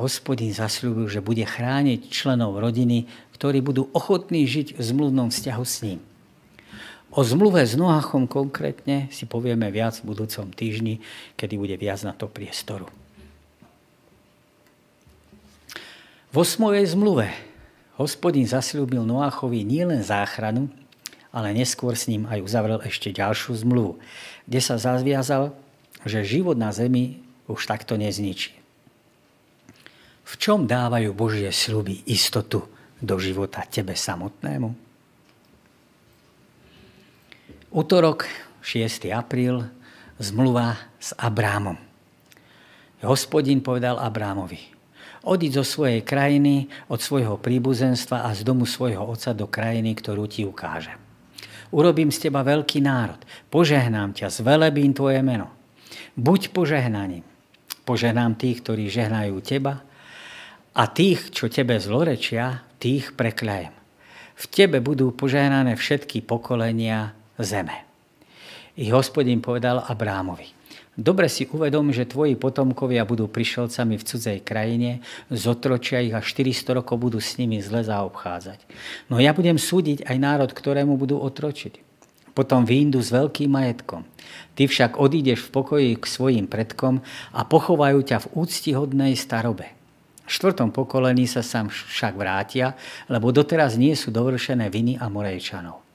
[0.00, 5.76] hospodin zasľúbil, že bude chrániť členov rodiny, ktorí budú ochotní žiť v zmluvnom vzťahu s
[5.84, 6.00] ním.
[7.10, 11.02] O zmluve s Noachom konkrétne si povieme viac v budúcom týždni,
[11.34, 12.86] kedy bude viac na to priestoru.
[16.30, 17.26] V osmovej zmluve
[17.98, 20.70] hospodin zasľúbil Noachovi nielen záchranu,
[21.34, 23.98] ale neskôr s ním aj uzavrel ešte ďalšiu zmluvu,
[24.46, 25.50] kde sa zaviazal,
[26.06, 27.18] že život na zemi
[27.50, 28.54] už takto nezničí.
[30.30, 32.62] V čom dávajú Božie sľuby istotu
[33.02, 34.89] do života tebe samotnému?
[37.70, 38.26] Útorok,
[38.66, 39.14] 6.
[39.14, 39.62] apríl,
[40.18, 41.78] zmluva s Abrámom.
[43.06, 44.58] Hospodin povedal Abrámovi,
[45.22, 50.26] Odiť zo svojej krajiny, od svojho príbuzenstva a z domu svojho otca do krajiny, ktorú
[50.26, 50.90] ti ukáže.
[51.70, 53.22] Urobím z teba veľký národ.
[53.54, 55.54] Požehnám ťa, zvelebím tvoje meno.
[56.18, 57.22] Buď požehnaním.
[57.86, 59.86] Požehnám tých, ktorí žehnajú teba
[60.74, 63.70] a tých, čo tebe zlorečia, tých prekľajem.
[64.34, 67.84] V tebe budú požehnané všetky pokolenia zeme.
[68.78, 70.60] I hospodin povedal Abrámovi.
[71.00, 75.00] Dobre si uvedom, že tvoji potomkovia budú prišelcami v cudzej krajine,
[75.32, 78.68] zotročia ich a 400 rokov budú s nimi zle zaobchádzať.
[79.08, 81.80] No ja budem súdiť aj národ, ktorému budú otročiť.
[82.36, 84.04] Potom výjdu s veľkým majetkom.
[84.54, 87.00] Ty však odídeš v pokoji k svojim predkom
[87.32, 89.72] a pochovajú ťa v úctihodnej starobe.
[90.26, 92.78] V štvrtom pokolení sa sam však vrátia,
[93.10, 95.89] lebo doteraz nie sú dovršené viny a morejčanov.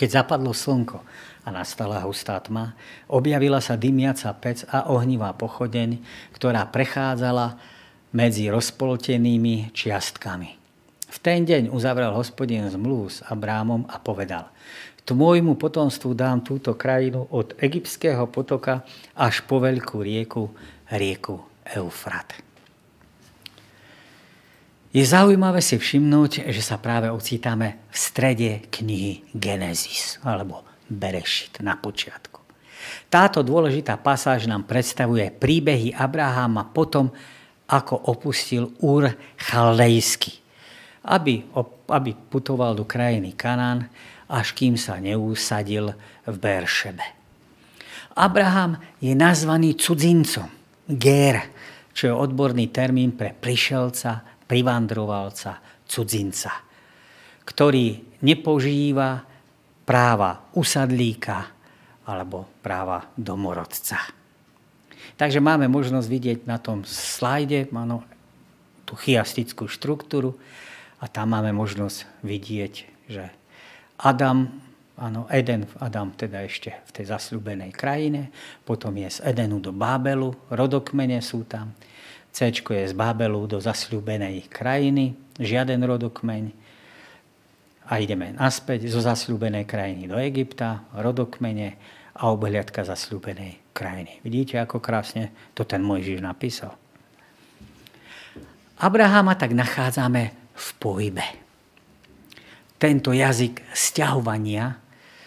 [0.00, 1.04] Keď zapadlo slnko
[1.44, 2.72] a nastala hustá tma,
[3.04, 6.00] objavila sa dymiaca pec a ohnivá pochodeň,
[6.32, 7.60] ktorá prechádzala
[8.16, 10.56] medzi rozpoltenými čiastkami.
[11.10, 14.48] V ten deň uzavrel hospodin zmluvu s Abrámom a povedal
[15.04, 20.48] Tvojmu potomstvu dám túto krajinu od egyptského potoka až po veľkú rieku,
[20.88, 21.44] rieku
[21.76, 22.49] Eufrat.
[24.90, 31.78] Je zaujímavé si všimnúť, že sa práve ocítame v strede knihy Genesis, alebo Berešit na
[31.78, 32.42] počiatku.
[33.06, 37.14] Táto dôležitá pasáž nám predstavuje príbehy Abraháma potom,
[37.70, 40.42] ako opustil Úr Chaldejsky,
[41.06, 41.46] aby,
[41.86, 43.86] aby putoval do krajiny Kanán,
[44.26, 45.94] až kým sa neúsadil
[46.26, 47.06] v Beršebe.
[48.18, 50.50] Abraham je nazvaný cudzincom,
[50.90, 51.46] Gér,
[51.94, 56.50] čo je odborný termín pre prišelca, privandrovalca, cudzinca,
[57.46, 59.22] ktorý nepožíva
[59.86, 61.46] práva usadlíka
[62.10, 64.10] alebo práva domorodca.
[65.14, 68.02] Takže máme možnosť vidieť na tom slajde ano,
[68.82, 70.34] tú chiastickú štruktúru
[70.98, 72.74] a tam máme možnosť vidieť,
[73.06, 73.30] že
[74.02, 74.50] Adam,
[74.98, 78.34] áno, Eden, Adam teda ešte v tej zasľúbenej krajine,
[78.66, 81.70] potom je z Edenu do Bábelu, rodokmene sú tam,
[82.30, 86.54] C je z Bábelu do zasľúbenej krajiny, žiaden rodokmeň,
[87.90, 91.74] a ideme naspäť zo zasľúbenej krajiny do Egypta, rodokmene
[92.14, 94.22] a obhliadka zasľúbenej krajiny.
[94.22, 96.78] Vidíte, ako krásne to ten Mojžiš napísal.
[98.78, 101.26] Abrahama tak nachádzame v pohybe.
[102.78, 104.78] Tento jazyk sťahovania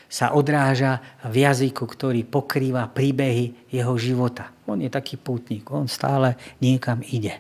[0.08, 4.53] sa odráža v jazyku, ktorý pokrýva príbehy jeho života.
[4.68, 7.40] On je taký pútnik, on stále niekam ide.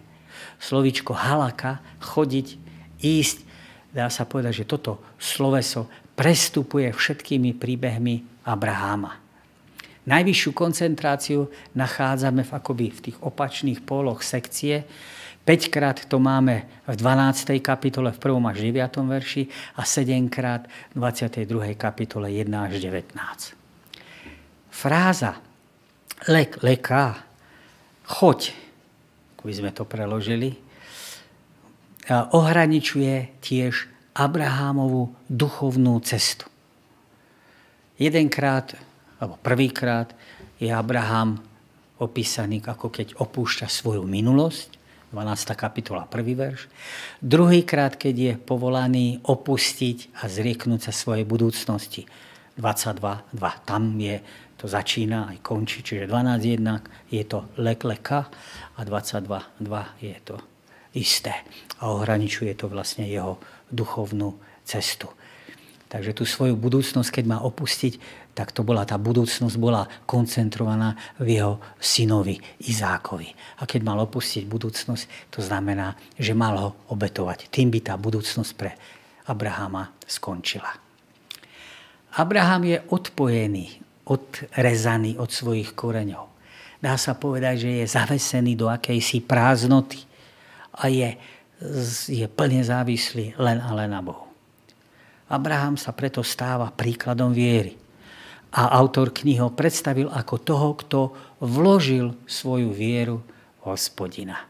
[0.59, 2.47] Slovičko halaka, chodiť,
[2.99, 3.37] ísť,
[3.95, 5.87] dá sa povedať, že toto sloveso
[6.19, 9.23] prestupuje všetkými príbehmi Abraháma.
[10.03, 11.47] Najvyššiu koncentráciu
[11.79, 14.83] nachádzame v, akoby v tých opačných póloch sekcie.
[15.47, 17.55] 5 krát to máme v 12.
[17.63, 18.51] kapitole v 1.
[18.51, 18.99] až 9.
[19.07, 19.43] verši
[19.79, 21.79] a 7 krát v 22.
[21.79, 23.15] kapitole 1 až 19.
[24.71, 25.39] Fráza
[26.27, 27.19] lek, leká,
[28.07, 28.55] choď,
[29.35, 30.55] ako by sme to preložili,
[32.11, 36.45] ohraničuje tiež Abrahámovú duchovnú cestu.
[37.97, 38.77] Jedenkrát,
[39.17, 40.13] alebo prvýkrát,
[40.61, 41.41] je Abraham
[41.97, 45.53] opísaný ako keď opúšťa svoju minulosť, 12.
[45.53, 46.65] kapitola, prvý verš.
[47.21, 52.09] Druhýkrát, keď je povolaný opustiť a zrieknúť sa svojej budúcnosti,
[52.57, 53.37] 22.2.
[53.65, 54.17] Tam je
[54.63, 58.31] to začína aj končí, čiže 12 jednak je to lek leka
[58.79, 59.67] a 22 2
[59.99, 60.39] je to
[60.95, 61.35] isté.
[61.83, 65.11] A ohraničuje to vlastne jeho duchovnú cestu.
[65.91, 67.99] Takže tú svoju budúcnosť, keď má opustiť,
[68.33, 73.59] tak to bola, tá budúcnosť bola koncentrovaná v jeho synovi Izákovi.
[73.61, 77.51] A keď mal opustiť budúcnosť, to znamená, že mal ho obetovať.
[77.51, 78.73] Tým by tá budúcnosť pre
[79.27, 80.71] Abrahama skončila.
[82.17, 86.27] Abraham je odpojený, odrezaný od svojich koreňov.
[86.83, 90.03] Dá sa povedať, že je zavesený do akejsi prázdnoty
[90.75, 91.15] a je,
[92.11, 94.27] je plne závislý len a len na Bohu.
[95.31, 97.79] Abraham sa preto stáva príkladom viery.
[98.53, 100.99] A autor knihy ho predstavil ako toho, kto
[101.41, 103.17] vložil svoju vieru
[103.65, 104.45] hospodina.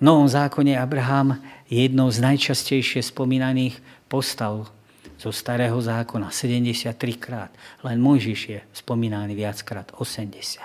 [0.00, 1.36] V Novom zákone Abraham
[1.68, 3.76] je jednou z najčastejšie spomínaných
[4.08, 4.72] postav
[5.20, 7.52] zo starého zákona 73 krát.
[7.84, 10.64] Len Mojžiš je spomínaný viackrát 80.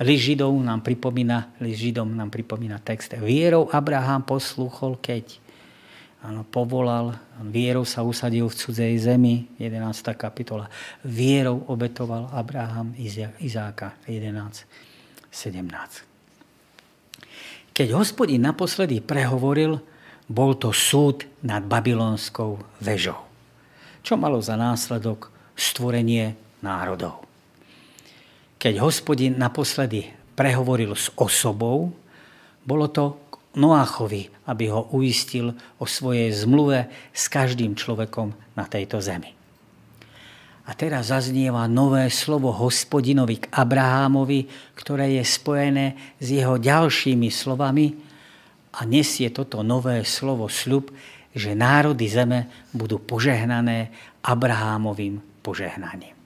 [0.00, 3.12] List Židov nám pripomína, list Židom nám pripomína text.
[3.18, 5.42] Vierou Abraham poslúchol, keď
[6.20, 7.16] Áno, povolal,
[7.48, 10.12] vierou sa usadil v cudzej zemi, 11.
[10.20, 10.68] kapitola.
[11.00, 12.92] Vierou obetoval Abraham
[13.40, 14.68] Izáka, 11.
[15.32, 16.04] 17.
[17.72, 19.80] Keď hospodin naposledy prehovoril,
[20.28, 23.29] bol to súd nad babylonskou vežou,
[24.00, 26.34] čo malo za následok stvorenie
[26.64, 27.24] národov.
[28.60, 31.92] Keď hospodin naposledy prehovoril s osobou,
[32.64, 33.16] bolo to
[33.56, 35.50] Noáchovi, aby ho uistil
[35.82, 39.34] o svojej zmluve s každým človekom na tejto zemi.
[40.70, 44.46] A teraz zaznieva nové slovo hospodinovi k Abrahámovi,
[44.78, 47.98] ktoré je spojené s jeho ďalšími slovami
[48.70, 50.94] a nesie toto nové slovo sľub,
[51.34, 53.90] že národy zeme budú požehnané
[54.26, 56.20] Abrahámovým požehnaním.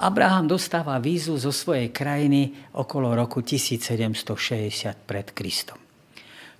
[0.00, 5.76] Abraham dostáva vízu zo svojej krajiny okolo roku 1760 pred Kristom.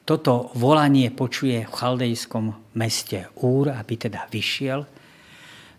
[0.04, 4.84] Toto volanie počuje v chaldejskom meste Úr, aby teda vyšiel.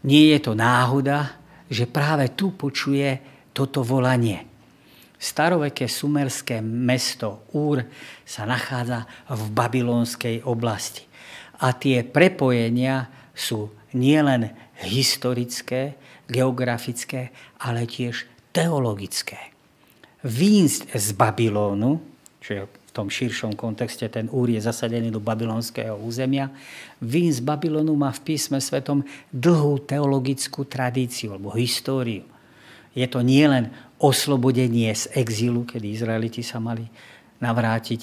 [0.10, 1.38] Nie je to náhoda,
[1.70, 3.22] že práve tu počuje
[3.54, 4.41] toto volanie.
[5.22, 7.86] Staroveké sumerské mesto Úr
[8.26, 11.11] sa nachádza v babylonskej oblasti.
[11.62, 13.07] A tie prepojenia
[13.38, 14.49] sú nielen
[14.82, 15.95] historické,
[16.26, 17.30] geografické,
[17.62, 19.53] ale tiež teologické.
[20.26, 22.01] Výjsť z Babylónu,
[22.41, 26.51] čo je v tom širšom kontexte ten úr je zasadený do babylonského územia.
[26.99, 32.28] Vín z Babylonu má v písme svetom dlhú teologickú tradíciu alebo históriu.
[32.91, 36.84] Je to nielen oslobodenie z exílu, kedy Izraeliti sa mali
[37.39, 38.01] navrátiť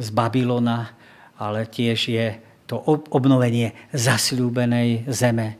[0.00, 0.96] z Babylona,
[1.36, 2.26] ale tiež je
[2.66, 2.78] to
[3.14, 5.58] obnovenie zasľúbenej zeme,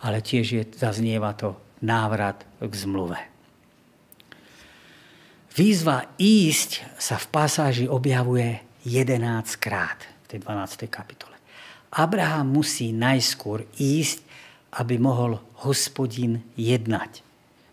[0.00, 3.20] ale tiež je, zaznieva to návrat k zmluve.
[5.56, 10.84] Výzva ísť sa v pasáži objavuje 11 krát v tej 12.
[10.92, 11.32] kapitole.
[11.96, 14.20] Abraham musí najskôr ísť,
[14.76, 17.24] aby mohol hospodin jednať.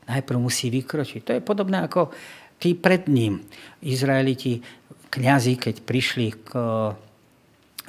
[0.07, 1.21] Najprv musí vykročiť.
[1.27, 2.15] To je podobné ako
[2.55, 3.43] tí pred ním.
[3.84, 4.63] Izraeliti,
[5.11, 6.49] kňazi, keď prišli k,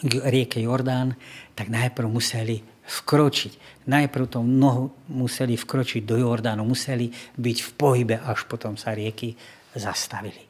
[0.05, 1.16] rieke Jordán,
[1.57, 3.84] tak najprv museli vkročiť.
[3.88, 7.09] Najprv to nohu museli vkročiť do Jordánu, museli
[7.40, 9.32] byť v pohybe, až potom sa rieky
[9.72, 10.44] zastavili.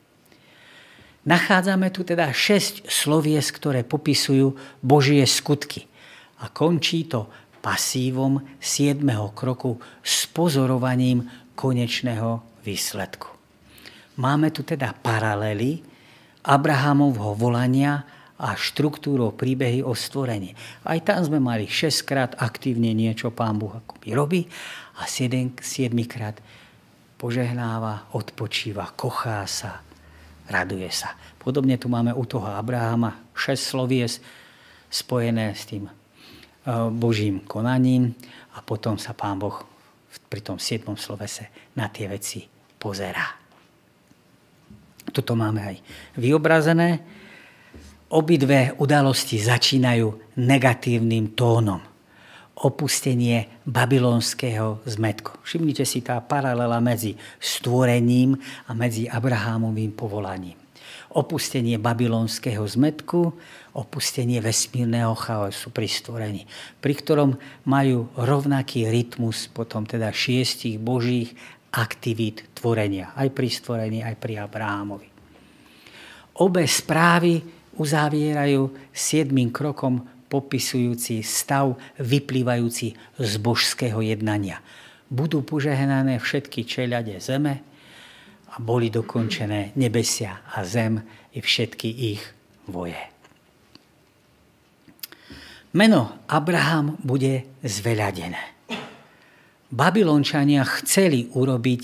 [1.25, 4.53] Nachádzame tu teda šesť slovies, ktoré popisujú
[4.85, 5.89] Božie skutky.
[6.45, 7.33] A končí to
[7.65, 11.25] pasívom siedmeho kroku s pozorovaním
[11.57, 13.33] konečného výsledku.
[14.21, 15.81] Máme tu teda paralely
[16.45, 18.05] Abrahamovho volania
[18.35, 20.59] a štruktúrou príbehy o stvorení.
[20.83, 24.43] Aj tam sme mali šestkrát aktívne niečo Pán Boh akoby robí
[24.99, 26.43] a siedmikrát
[27.15, 29.81] požehnáva, odpočíva, kochá sa,
[30.51, 31.15] raduje sa.
[31.39, 34.19] Podobne tu máme u toho Abrahama šesť slovies
[34.91, 35.93] spojené s tým e,
[36.91, 38.19] Božím konaním
[38.55, 39.63] a potom sa Pán Boh
[40.27, 42.43] pri tom siedmom slovese na tie veci
[42.79, 43.45] pozerá.
[45.15, 45.77] Toto máme aj
[46.19, 47.14] vyobrazené.
[48.13, 51.95] Obidve udalosti začínajú negatívnym tónom
[52.55, 55.43] opustenie babylonského zmetku.
[55.43, 58.39] Všimnite si tá paralela medzi stvorením
[58.71, 60.55] a medzi Abrahámovým povolaním.
[61.15, 63.35] Opustenie babylonského zmetku,
[63.75, 66.43] opustenie vesmírneho chaosu pri stvorení,
[66.79, 67.31] pri ktorom
[67.67, 71.35] majú rovnaký rytmus potom teda šiestich božích
[71.75, 75.09] aktivít tvorenia, aj pri stvorení, aj pri Abrahámovi.
[76.35, 84.59] Obe správy uzavierajú siedmým krokom popisujúci stav vyplývajúci z božského jednania.
[85.15, 87.63] budú požehnané všetky čeľade zeme
[88.51, 90.99] a boli dokončené nebesia a zem
[91.35, 92.23] i všetky ich
[92.67, 92.99] voje.
[95.75, 98.55] Meno Abraham bude zveľadené.
[99.75, 101.83] Babylončania chceli urobiť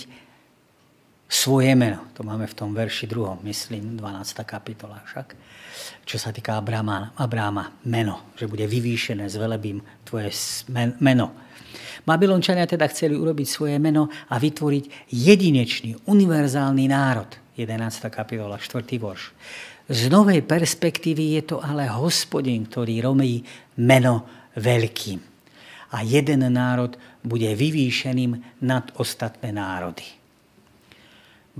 [1.30, 2.10] svoje meno.
[2.18, 4.42] To máme v tom verši druhom, myslím, 12.
[4.42, 5.38] kapitola však.
[6.02, 10.34] Čo sa týka Abrahama, Abrahama meno, že bude vyvýšené, zvelebím tvoje
[10.98, 11.30] meno.
[12.02, 17.30] Babylončania teda chceli urobiť svoje meno a vytvoriť jedinečný, univerzálny národ.
[17.54, 18.10] 11.
[18.10, 18.82] kapitola, 4.
[18.98, 19.30] vorš.
[19.86, 23.42] Z novej perspektívy je to ale hospodin, ktorý romí
[23.78, 24.26] meno
[24.58, 25.18] veľkým.
[25.94, 30.19] A jeden národ bude vyvýšeným nad ostatné národy.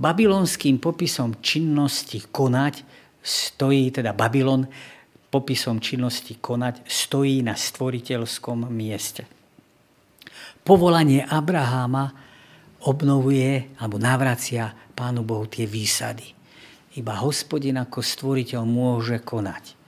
[0.01, 2.81] Babylonským popisom činnosti konať
[3.21, 4.65] stojí, teda Babylon
[5.29, 9.29] popisom činnosti konať stojí na stvoriteľskom mieste.
[10.65, 12.09] Povolanie Abraháma
[12.89, 16.41] obnovuje alebo navracia Pánu Bohu tie výsady
[16.99, 19.79] iba hospodin ako stvoriteľ môže konať.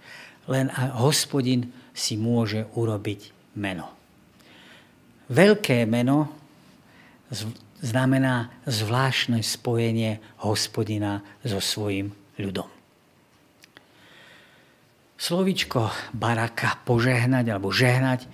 [0.48, 3.92] Len hospodin si môže urobiť meno.
[5.32, 6.32] Veľké meno
[7.84, 12.72] znamená zvláštne spojenie hospodina so svojim ľudom.
[15.20, 18.28] Slovičko baraka, požehnať alebo žehnať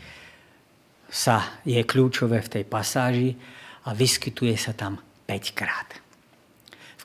[1.09, 3.29] sa je kľúčové v tej pasáži
[3.89, 5.89] a vyskytuje sa tam 5 krát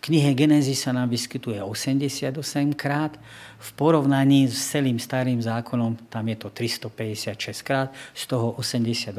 [0.04, 2.36] knihe Genesis sa nám vyskytuje 88
[2.76, 3.16] krát,
[3.56, 9.16] v porovnaní s celým starým zákonom tam je to 356 krát, z toho 88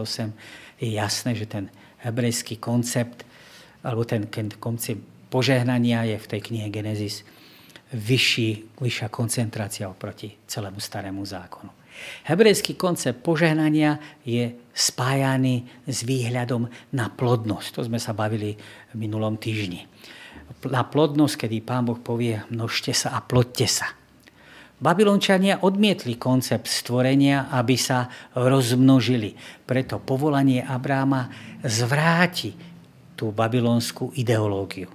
[0.78, 1.73] je jasné, že ten
[2.06, 3.26] hebrejský koncept
[3.86, 4.30] alebo ten,
[4.62, 7.26] koncept požehnania je v tej knihe Genesis
[7.93, 11.70] vyšší, vyššia koncentrácia oproti celému starému zákonu.
[12.28, 13.97] Hebrejský koncept požehnania
[14.28, 17.68] je spájaný s výhľadom na plodnosť.
[17.80, 18.58] To sme sa bavili
[18.91, 19.88] v minulom týždni
[20.66, 23.93] na plodnosť, kedy pán Boh povie množte sa a plodte sa.
[24.86, 28.06] Babylončania odmietli koncept stvorenia, aby sa
[28.38, 29.34] rozmnožili.
[29.66, 31.26] Preto povolanie Abráma
[31.66, 32.54] zvráti
[33.18, 34.94] tú babylonskú ideológiu.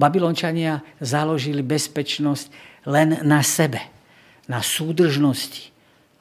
[0.00, 2.48] Babylončania založili bezpečnosť
[2.88, 3.84] len na sebe,
[4.48, 5.68] na súdržnosti,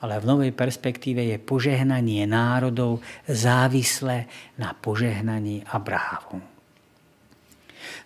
[0.03, 2.99] ale v novej perspektíve je požehnanie národov
[3.31, 4.27] závislé
[4.59, 6.43] na požehnaní Abrahamu.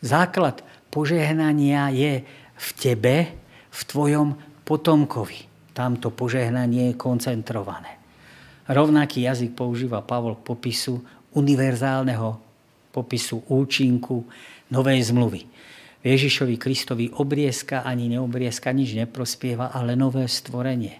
[0.05, 0.61] Základ
[0.93, 2.21] požehnania je
[2.53, 3.33] v tebe,
[3.73, 5.71] v tvojom potomkovi.
[5.71, 7.95] Tamto požehnanie je koncentrované.
[8.67, 10.99] Rovnaký jazyk používa Pavol k popisu
[11.31, 12.47] univerzálneho
[12.97, 14.25] popisu účinku
[14.73, 15.45] novej zmluvy.
[16.01, 20.97] Ježišovi Kristovi obriezka ani neobriezka nič neprospieva, ale nové stvorenie.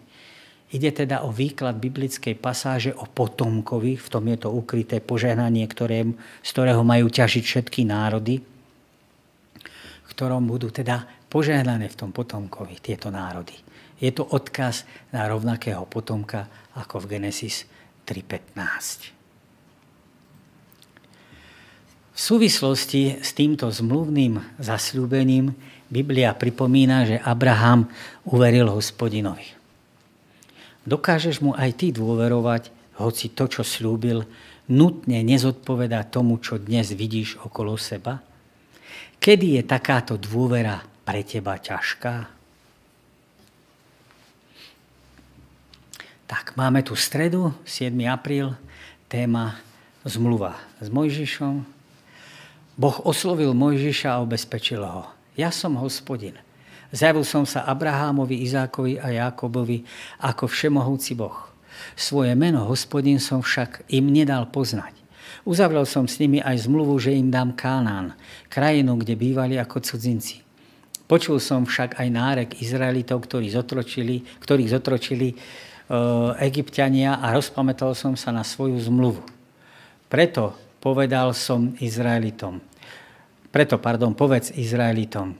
[0.67, 6.03] Ide teda o výklad biblickej pasáže o potomkovi, v tom je to ukryté požehnanie, ktoré,
[6.43, 8.43] z ktorého majú ťažiť všetky národy,
[10.11, 13.53] ktorom budú teda požehnané v tom potomkovi tieto národy.
[14.01, 17.69] Je to odkaz na rovnakého potomka ako v Genesis
[18.09, 19.13] 3.15.
[22.09, 25.53] V súvislosti s týmto zmluvným zasľúbením
[25.93, 27.85] Biblia pripomína, že Abraham
[28.25, 29.53] uveril hospodinovi.
[30.89, 34.25] Dokážeš mu aj ty dôverovať, hoci to, čo slúbil,
[34.73, 38.25] nutne nezodpoveda tomu, čo dnes vidíš okolo seba?
[39.21, 42.27] Kedy je takáto dôvera pre teba ťažká?
[46.27, 47.95] Tak, máme tu stredu, 7.
[48.11, 48.51] apríl,
[49.07, 49.55] téma
[50.03, 51.63] zmluva s Mojžišom.
[52.75, 55.07] Boh oslovil Mojžiša a obezpečil ho.
[55.39, 56.35] Ja som hospodin.
[56.91, 59.87] Zjavil som sa Abrahámovi, Izákovi a Jákobovi
[60.19, 61.47] ako všemohúci Boh.
[61.95, 64.91] Svoje meno hospodin som však im nedal poznať.
[65.47, 68.11] Uzavrel som s nimi aj zmluvu, že im dám Kánán,
[68.51, 70.46] krajinu, kde bývali ako cudzinci.
[71.07, 75.35] Počul som však aj nárek Izraelitov, ktorí zotročili, ktorých zotročili e,
[76.43, 79.23] egyptiania a rozpamätal som sa na svoju zmluvu.
[80.11, 80.51] Preto
[80.83, 82.59] povedal som Izraelitom,
[83.47, 85.33] preto, pardon, povedz Izraelitom,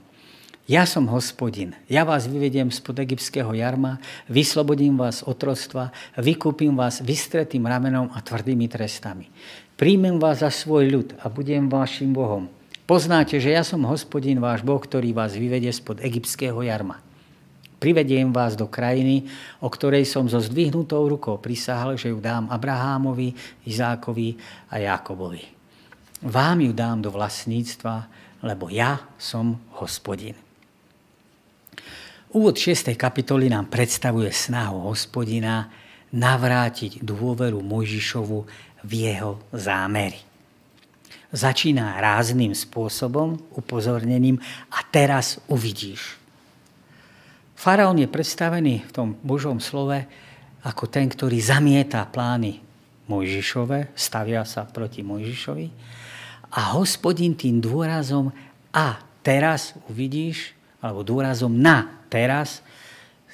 [0.68, 7.64] ja som hospodin, ja vás vyvediem spod egyptského jarma, vyslobodím vás otroctva, vykúpim vás vystretým
[7.64, 9.32] ramenom a tvrdými trestami.
[9.80, 12.52] Príjmem vás za svoj ľud a budem vašim Bohom.
[12.88, 17.04] Poznáte, že ja som hospodin váš Boh, ktorý vás vyvedie spod egyptského jarma.
[17.76, 19.28] Privediem vás do krajiny,
[19.60, 23.36] o ktorej som so zdvihnutou rukou prisahal, že ju dám Abrahámovi,
[23.68, 24.40] Izákovi
[24.72, 25.44] a Jákobovi.
[26.24, 28.08] Vám ju dám do vlastníctva,
[28.40, 30.32] lebo ja som hospodin.
[32.32, 32.96] Úvod 6.
[32.96, 35.68] kapitoly nám predstavuje snahu hospodina
[36.08, 38.38] navrátiť dôveru Mojžišovu
[38.80, 40.27] v jeho zámery.
[41.32, 44.40] Začína rázným spôsobom, upozornením
[44.72, 46.16] a teraz uvidíš.
[47.58, 50.06] Faraón je predstavený v tom Božom slove
[50.62, 52.62] ako ten, ktorý zamieta plány
[53.08, 55.66] Mojžišove, stavia sa proti Mojžišovi
[56.54, 58.30] a hospodin tým dôrazom
[58.70, 62.62] a teraz uvidíš, alebo dôrazom na teraz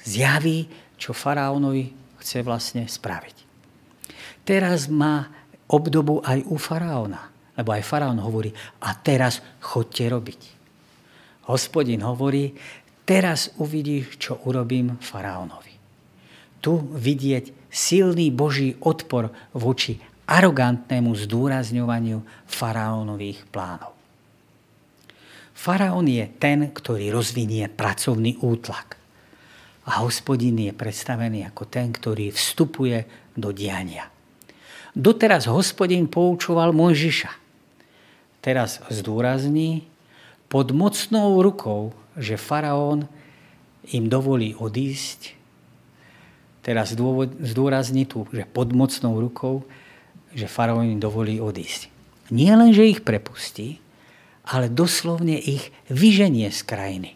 [0.01, 1.91] zjaví, čo faraónovi
[2.23, 3.37] chce vlastne spraviť.
[4.47, 5.29] Teraz má
[5.69, 8.51] obdobu aj u faraóna, lebo aj faraón hovorí,
[8.83, 10.41] a teraz chodte robiť.
[11.47, 12.51] Hospodin hovorí,
[13.07, 15.73] teraz uvidíš, čo urobím faraónovi.
[16.59, 23.93] Tu vidieť silný boží odpor voči arogantnému zdôrazňovaniu faraónových plánov.
[25.55, 28.97] Faraón je ten, ktorý rozvinie pracovný útlak.
[29.85, 33.05] A hospodin je predstavený ako ten, ktorý vstupuje
[33.37, 34.09] do diania.
[34.97, 37.44] Doteraz hospodin poučoval Mojžiša.
[38.45, 39.89] Teraz zdôrazní
[40.53, 43.09] pod mocnou rukou, že faraón
[43.89, 45.33] im dovolí odísť.
[46.61, 46.93] Teraz
[47.41, 49.65] zdôrazní tu, že pod mocnou rukou,
[50.37, 51.89] že faraón im dovolí odísť.
[52.29, 53.81] Nie len, že ich prepustí,
[54.45, 57.14] ale doslovne ich vyženie z krajiny.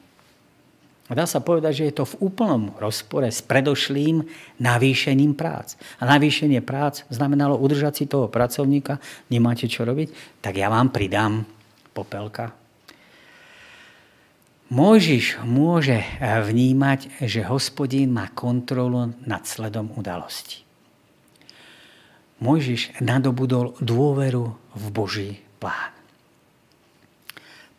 [1.09, 4.21] Dá sa povedať, že je to v úplnom rozpore s predošlým
[4.61, 5.73] navýšením prác.
[5.97, 9.01] A navýšenie prác znamenalo udržať si toho pracovníka,
[9.33, 11.49] nemáte čo robiť, tak ja vám pridám
[11.97, 12.53] popelka.
[14.69, 20.61] Môžiš môže vnímať, že hospodín má kontrolu nad sledom udalosti.
[22.37, 25.89] Mojžiš nadobudol dôveru v Boží plán.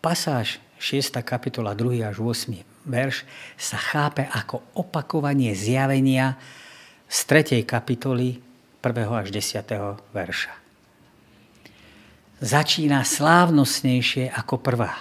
[0.02, 1.14] Pasáž 6.
[1.22, 2.02] kapitola 2.
[2.02, 2.69] až 8.
[2.86, 3.26] verš
[3.56, 6.40] sa chápe ako opakovanie zjavenia
[7.10, 7.68] z 3.
[7.68, 8.40] kapitoly
[8.80, 9.20] 1.
[9.20, 9.60] až 10.
[10.14, 10.52] verša.
[12.40, 14.96] Začína slávnostnejšie ako prvá.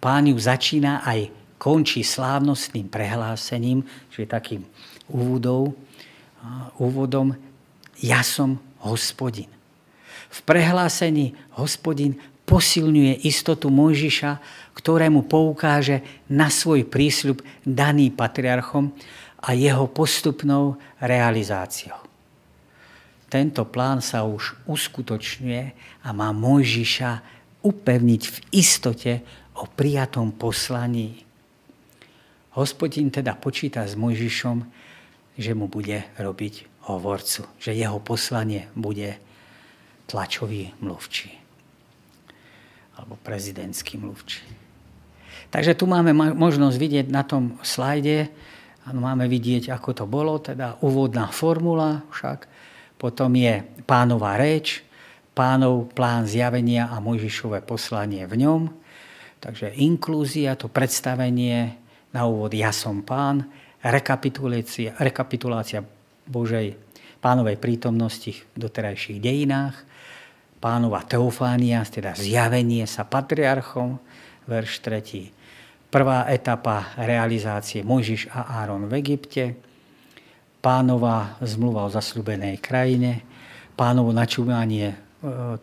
[0.00, 1.28] Pán ju začína aj
[1.60, 3.84] končí slávnostným prehlásením,
[4.14, 4.62] je takým
[5.10, 5.74] úvodom,
[6.78, 7.34] úvodom
[7.98, 9.50] ja som hospodin.
[10.30, 12.16] V prehlásení hospodin
[12.48, 14.40] posilňuje istotu Mojžiša,
[14.78, 18.94] ktorému poukáže na svoj prísľub daný patriarchom
[19.42, 21.98] a jeho postupnou realizáciou.
[23.28, 25.62] Tento plán sa už uskutočňuje
[26.06, 27.10] a má Mojžiša
[27.60, 29.12] upevniť v istote
[29.58, 31.26] o prijatom poslaní.
[32.56, 34.64] Hospodin teda počíta s Mojžišom,
[35.36, 39.20] že mu bude robiť hovorcu, že jeho poslanie bude
[40.08, 41.36] tlačový mluvčí
[42.98, 44.57] alebo prezidentský mluvčí.
[45.48, 48.28] Takže tu máme možnosť vidieť na tom slajde,
[48.92, 52.48] máme vidieť, ako to bolo, teda úvodná formula však,
[53.00, 54.84] potom je pánová reč,
[55.32, 58.62] pánov plán zjavenia a Mojžišové poslanie v ňom,
[59.38, 61.78] takže inklúzia, to predstavenie
[62.10, 63.46] na úvod ja som pán,
[63.80, 65.86] rekapitulácia, rekapitulácia
[66.26, 66.74] Božej
[67.22, 69.76] pánovej prítomnosti v doterajších dejinách,
[70.58, 74.02] pánova teofánia, teda zjavenie sa patriarchom,
[74.50, 75.37] verš 3.
[75.88, 79.56] Prvá etapa realizácie Mojžiš a Áron v Egypte,
[80.60, 83.24] pánova zmluva o zasľubenej krajine,
[83.72, 84.96] pánovo načúvanie e,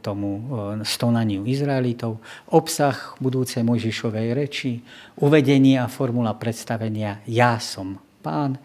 [0.02, 0.42] tomu e,
[0.82, 2.18] stonaniu Izraelitov,
[2.50, 4.82] obsah budúcej Mojžišovej reči,
[5.22, 8.58] uvedenie a formula predstavenia Ja som pán,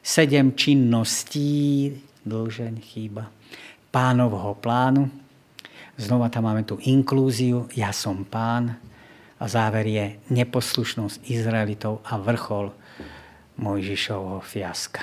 [0.00, 1.92] sedem činností,
[2.24, 3.28] dlžen chýba,
[3.92, 5.24] pánovho plánu,
[5.94, 8.74] Znova tam máme tú inklúziu, ja som pán
[9.38, 12.70] a záver je neposlušnosť Izraelitov a vrchol
[13.58, 15.02] Mojžišovho fiaska.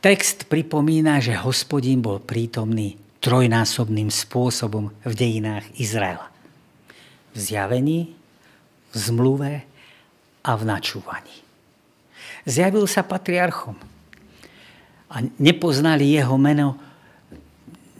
[0.00, 6.32] Text pripomína, že hospodín bol prítomný trojnásobným spôsobom v dejinách Izraela.
[7.32, 8.16] V zjavení,
[8.90, 9.52] v zmluve
[10.40, 11.36] a v načúvaní.
[12.48, 13.76] Zjavil sa patriarchom
[15.12, 16.80] a nepoznali jeho meno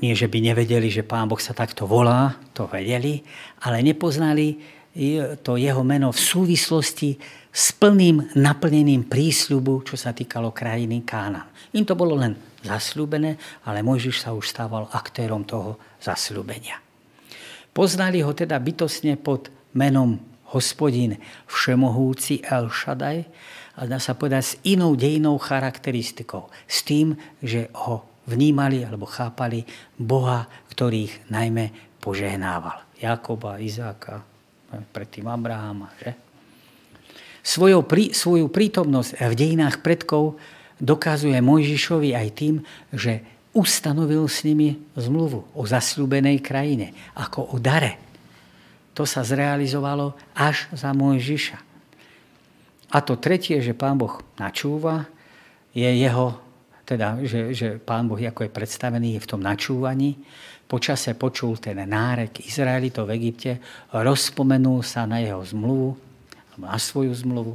[0.01, 3.20] nie, že by nevedeli, že Pán Boh sa takto volá, to vedeli,
[3.64, 4.57] ale nepoznali
[5.44, 7.14] to jeho meno v súvislosti
[7.51, 11.70] s plným naplnením prísľubu, čo sa týkalo krajiny Kána.
[11.76, 12.34] Im to bolo len
[12.66, 13.38] zasľúbené,
[13.70, 16.82] ale Mojžiš sa už stával aktérom toho zasľúbenia.
[17.70, 19.46] Poznali ho teda bytosne pod
[19.78, 20.18] menom
[20.51, 21.14] hospodin
[21.46, 23.22] všemohúci El Shaddai,
[23.80, 26.53] a dá sa povedať s inou dejinou charakteristikou.
[26.68, 29.66] S tým, že ho vnímali alebo chápali
[29.98, 32.86] Boha, ktorých najmä požehnával.
[33.02, 34.22] Jakoba, Izáka,
[34.94, 35.90] predtým Abraháma.
[35.98, 36.10] Že?
[37.42, 40.38] Svojou, prí, svoju prítomnosť v dejinách predkov
[40.78, 42.54] dokazuje Mojžišovi aj tým,
[42.94, 47.98] že ustanovil s nimi zmluvu o zasľúbenej krajine, ako o dare.
[48.94, 51.58] To sa zrealizovalo až za Mojžiša.
[52.90, 55.06] A to tretie, že pán Boh načúva,
[55.70, 56.34] je jeho,
[56.91, 60.18] teda, že, že pán Boh, ako je predstavený, je v tom načúvaní.
[60.66, 63.62] Počase počul ten nárek Izraelitov v Egypte,
[63.95, 65.95] rozpomenul sa na jeho zmluvu,
[66.59, 67.55] na svoju zmluvu.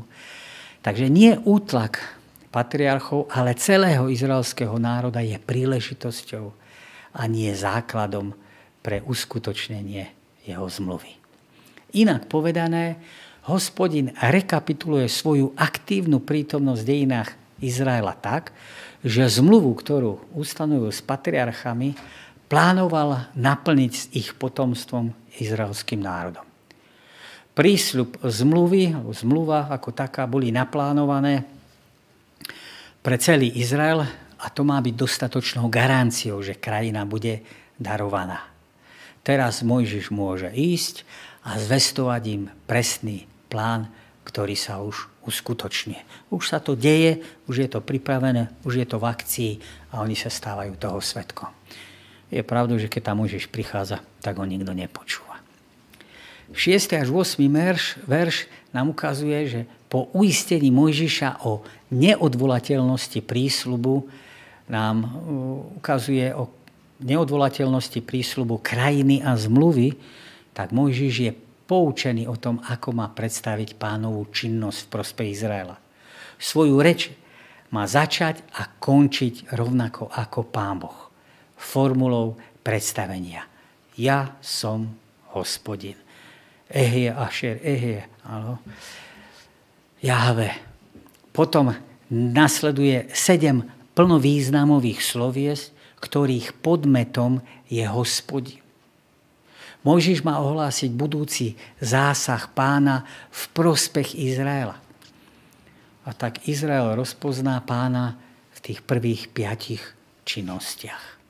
[0.80, 2.00] Takže nie útlak
[2.48, 6.46] patriarchov, ale celého izraelského národa je príležitosťou
[7.20, 8.32] a nie základom
[8.80, 10.08] pre uskutočnenie
[10.48, 11.12] jeho zmluvy.
[11.96, 13.00] Inak povedané,
[13.52, 17.30] hospodin rekapituluje svoju aktívnu prítomnosť v dejinách
[17.64, 18.52] Izraela tak,
[19.06, 21.94] že zmluvu, ktorú ustanovil s patriarchami,
[22.50, 26.46] plánoval naplniť s ich potomstvom izraelským národom.
[27.56, 31.48] Prísľub zmluvy, zmluva ako taká, boli naplánované
[33.00, 34.04] pre celý Izrael
[34.36, 37.42] a to má byť dostatočnou garanciou, že krajina bude
[37.80, 38.52] darovaná.
[39.26, 41.08] Teraz Mojžiš môže ísť
[41.48, 43.88] a zvestovať im presný plán,
[44.36, 46.04] ktorý sa už uskutočne.
[46.28, 49.52] Už sa to deje, už je to pripravené, už je to v akcii
[49.96, 51.48] a oni sa stávajú toho svetkom.
[52.28, 55.40] Je pravda, že keď tam Mojžiš prichádza, tak ho nikto nepočúva.
[56.52, 57.00] 6.
[57.00, 57.48] až 8.
[57.48, 61.64] verš, verš nám ukazuje, že po uistení Mojžiša o
[61.96, 64.04] neodvolateľnosti prísľubu
[64.68, 65.10] nám uh,
[65.80, 66.52] ukazuje o
[67.00, 69.96] neodvolateľnosti prísľubu krajiny a zmluvy,
[70.52, 71.32] tak Mojžiš je
[71.66, 75.78] poučený o tom, ako má predstaviť pánovú činnosť v prospech Izraela.
[76.38, 77.10] Svoju reč
[77.74, 81.00] má začať a končiť rovnako ako pán Boh.
[81.58, 83.46] Formulou predstavenia.
[83.98, 84.94] Ja som
[85.34, 85.98] hospodin.
[86.70, 88.10] Ehie, Ašer, Ehie.
[88.26, 88.58] Áno.
[90.02, 90.54] Jahve.
[91.30, 91.74] Potom
[92.10, 98.65] nasleduje sedem plnovýznamových slovies, ktorých podmetom je hospodin.
[99.86, 104.82] Mojžiš má ohlásiť budúci zásah pána v prospech Izraela.
[106.06, 108.18] A tak Izrael rozpozná pána
[108.58, 109.94] v tých prvých piatich
[110.26, 111.22] činnostiach.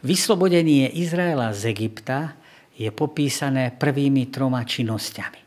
[0.00, 2.32] Vyslobodenie Izraela z Egypta
[2.80, 5.44] je popísané prvými troma činnosťami.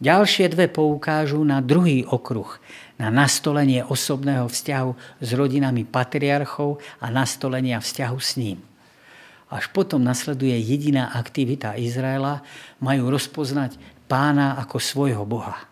[0.00, 2.48] Ďalšie dve poukážu na druhý okruh,
[2.96, 8.69] na nastolenie osobného vzťahu s rodinami patriarchov a nastolenia vzťahu s ním.
[9.50, 12.46] Až potom nasleduje jediná aktivita Izraela,
[12.78, 13.74] majú rozpoznať
[14.06, 15.66] pána ako svojho Boha.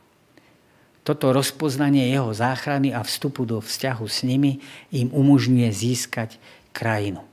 [1.07, 4.61] Toto rozpoznanie jeho záchrany a vstupu do vzťahu s nimi
[4.93, 6.37] im umožňuje získať
[6.74, 7.24] krajinu.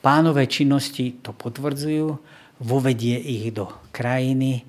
[0.00, 2.16] Pánové činnosti to potvrdzujú,
[2.62, 4.64] vovedie ich do krajiny,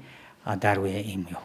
[0.46, 1.40] a daruje im ju.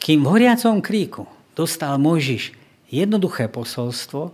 [0.00, 2.56] Kým v horiacom kríku dostal Mojžiš
[2.88, 4.32] jednoduché posolstvo,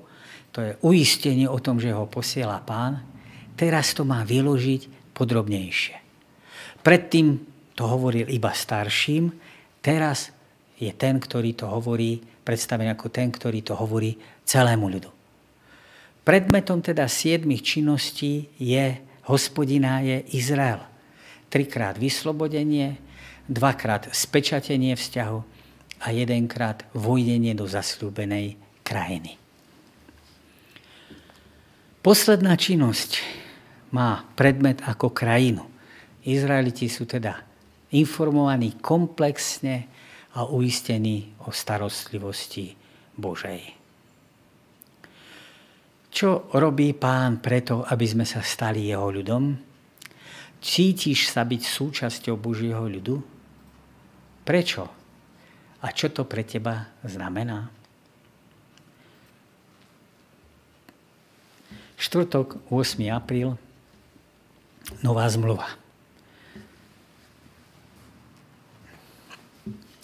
[0.57, 3.05] to je uistenie o tom, že ho posiela pán,
[3.53, 5.97] teraz to má vyložiť podrobnejšie.
[6.81, 7.27] Predtým
[7.77, 9.37] to hovoril iba starším,
[9.85, 10.33] teraz
[10.81, 14.17] je ten, ktorý to hovorí, predstavený ako ten, ktorý to hovorí
[14.49, 15.11] celému ľudu.
[16.25, 18.97] Predmetom teda siedmých činností je
[19.29, 20.81] hospodina je Izrael–
[21.57, 22.99] trikrát vyslobodenie,
[23.47, 25.39] dvakrát spečatenie vzťahu
[26.03, 29.46] a jedenkrát vojdenie do zasľúbenej krajiny.
[32.07, 33.19] Posledná činnosť
[33.91, 35.67] má predmet ako krajinu.
[36.23, 37.43] Izraeliti sú teda
[37.99, 39.91] informovaní komplexne
[40.39, 42.79] a uistení o starostlivosti
[43.19, 43.75] Božej.
[46.07, 49.59] Čo robí pán preto, aby sme sa stali jeho ľudom?
[50.63, 53.19] Cítiš sa byť súčasťou Božieho ľudu?
[54.47, 54.83] Prečo?
[55.83, 57.67] A čo to pre teba znamená?
[61.97, 63.09] Štvrtok, 8.
[63.13, 63.57] apríl,
[65.01, 65.67] nová zmluva.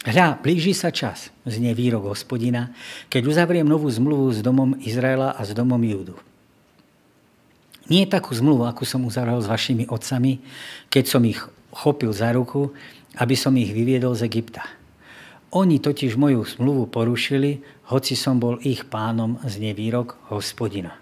[0.03, 2.75] Hľa, blíži sa čas, znie výrok hospodina,
[3.07, 6.19] keď uzavriem novú zmluvu s domom Izraela a s domom Júdu
[7.93, 10.41] nie takú zmluvu, akú som uzavrel s vašimi otcami,
[10.89, 11.41] keď som ich
[11.73, 12.73] chopil za ruku,
[13.21, 14.65] aby som ich vyviedol z Egypta.
[15.53, 17.61] Oni totiž moju zmluvu porušili,
[17.93, 21.02] hoci som bol ich pánom z nevýrok hospodina.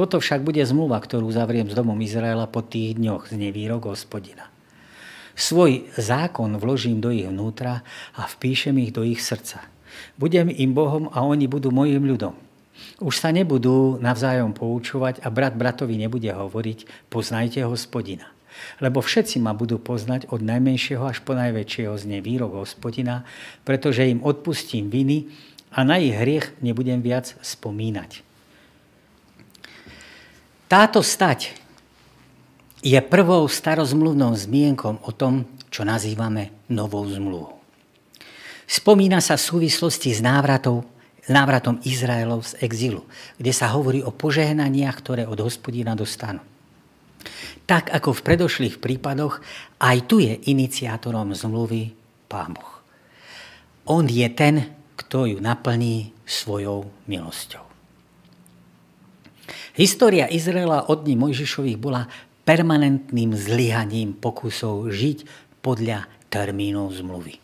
[0.00, 4.48] Toto však bude zmluva, ktorú zavriem s domom Izraela po tých dňoch z nevýrok hospodina.
[5.36, 7.84] Svoj zákon vložím do ich vnútra
[8.16, 9.60] a vpíšem ich do ich srdca.
[10.16, 12.32] Budem im Bohom a oni budú mojim ľudom.
[13.04, 18.32] Už sa nebudú navzájom poučovať a brat bratovi nebude hovoriť, poznajte hospodina.
[18.80, 23.28] Lebo všetci ma budú poznať od najmenšieho až po najväčšieho zne výrok hospodina,
[23.68, 25.28] pretože im odpustím viny
[25.76, 28.29] a na ich hriech nebudem viac spomínať.
[30.70, 31.50] Táto stať
[32.78, 37.58] je prvou starozmluvnou zmienkom o tom, čo nazývame novou zmluvou.
[38.70, 40.86] Spomína sa v súvislosti s návratom,
[41.26, 43.02] návratom Izraelov z exilu,
[43.34, 46.38] kde sa hovorí o požehnaniach, ktoré od hospodina dostanú.
[47.66, 49.42] Tak ako v predošlých prípadoch,
[49.82, 51.90] aj tu je iniciátorom zmluvy
[52.30, 52.78] Pán Boh.
[53.90, 57.69] On je ten, kto ju naplní svojou milosťou.
[59.80, 62.04] História Izraela od dní Mojžišových bola
[62.44, 65.24] permanentným zlyhaním pokusov žiť
[65.64, 67.40] podľa termínov zmluvy.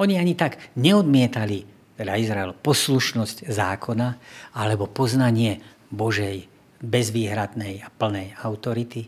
[0.00, 1.68] Oni ani tak neodmietali,
[2.00, 4.08] teda Izrael, poslušnosť zákona
[4.56, 5.60] alebo poznanie
[5.92, 6.48] Božej
[6.80, 9.04] bezvýhradnej a plnej autority,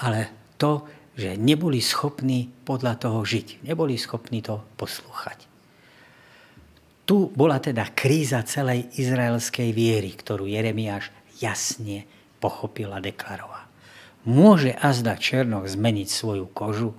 [0.00, 0.88] ale to,
[1.20, 5.44] že neboli schopní podľa toho žiť, neboli schopní to poslúchať.
[7.04, 12.08] Tu bola teda kríza celej izraelskej viery, ktorú Jeremiáš jasne
[12.40, 13.64] pochopil a deklaroval.
[14.26, 16.90] Môže azda Černoch zmeniť svoju kožu,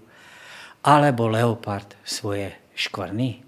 [0.88, 3.44] alebo leopard svoje škvrny?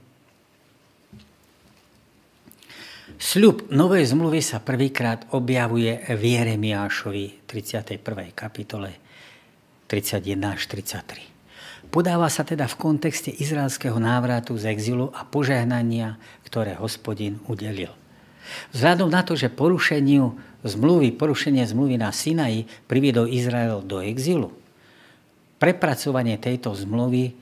[3.19, 7.99] Sľub Novej zmluvy sa prvýkrát objavuje v Jeremiášovi 31.
[8.31, 8.95] kapitole
[9.91, 11.91] 31 až 33.
[11.91, 17.91] Podáva sa teda v kontexte izraelského návratu z exilu a požehnania, ktoré hospodin udelil.
[18.75, 20.35] Vzhľadom na to, že porušeniu
[20.65, 24.51] zmluvy, porušenie zmluvy na Sinaji priviedol Izrael do exilu,
[25.59, 27.35] prepracovanie tejto zmluvy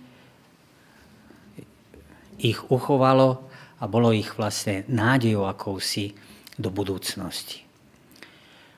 [2.37, 6.13] ich uchovalo a bolo ich vlastne nádejou akousi
[6.57, 7.65] do budúcnosti.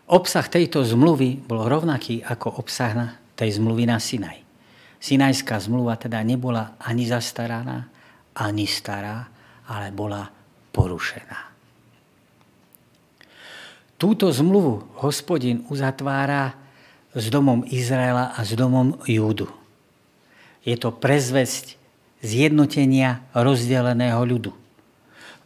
[0.09, 4.41] Obsah tejto zmluvy bol rovnaký ako obsah tej zmluvy na Sinaj.
[4.99, 7.87] Sinajská zmluva teda nebola ani zastaraná,
[8.35, 9.31] ani stará,
[9.71, 10.27] ale bola
[10.75, 11.48] porušená.
[13.99, 16.55] Túto zmluvu hospodin uzatvára
[17.11, 19.51] s domom Izraela a s domom Júdu.
[20.63, 21.75] Je to prezvesť
[22.23, 24.55] zjednotenia rozdeleného ľudu.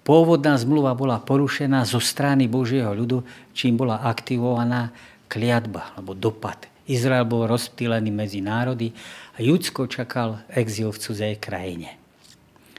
[0.06, 3.26] Pôvodná zmluva bola porušená zo strany Božieho ľudu,
[3.58, 4.94] čím bola aktivovaná
[5.26, 6.70] kliatba alebo dopad.
[6.86, 8.94] Izrael bol rozptýlený medzi národy
[9.34, 11.98] a Judsko čakal exil v cudzej krajine.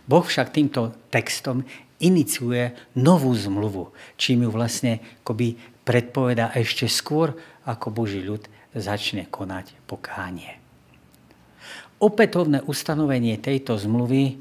[0.07, 1.67] Boh však týmto textom
[2.03, 9.73] iniciuje novú zmluvu, čím ju vlastne akoby predpoveda ešte skôr, ako Boží ľud začne konať
[9.87, 10.59] pokánie.
[12.03, 14.37] Opätovné ustanovenie tejto zmluvy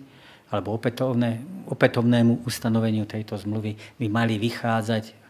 [0.53, 5.23] alebo opätovné, opätovnému ustanoveniu tejto zmluvy by mali vychádzať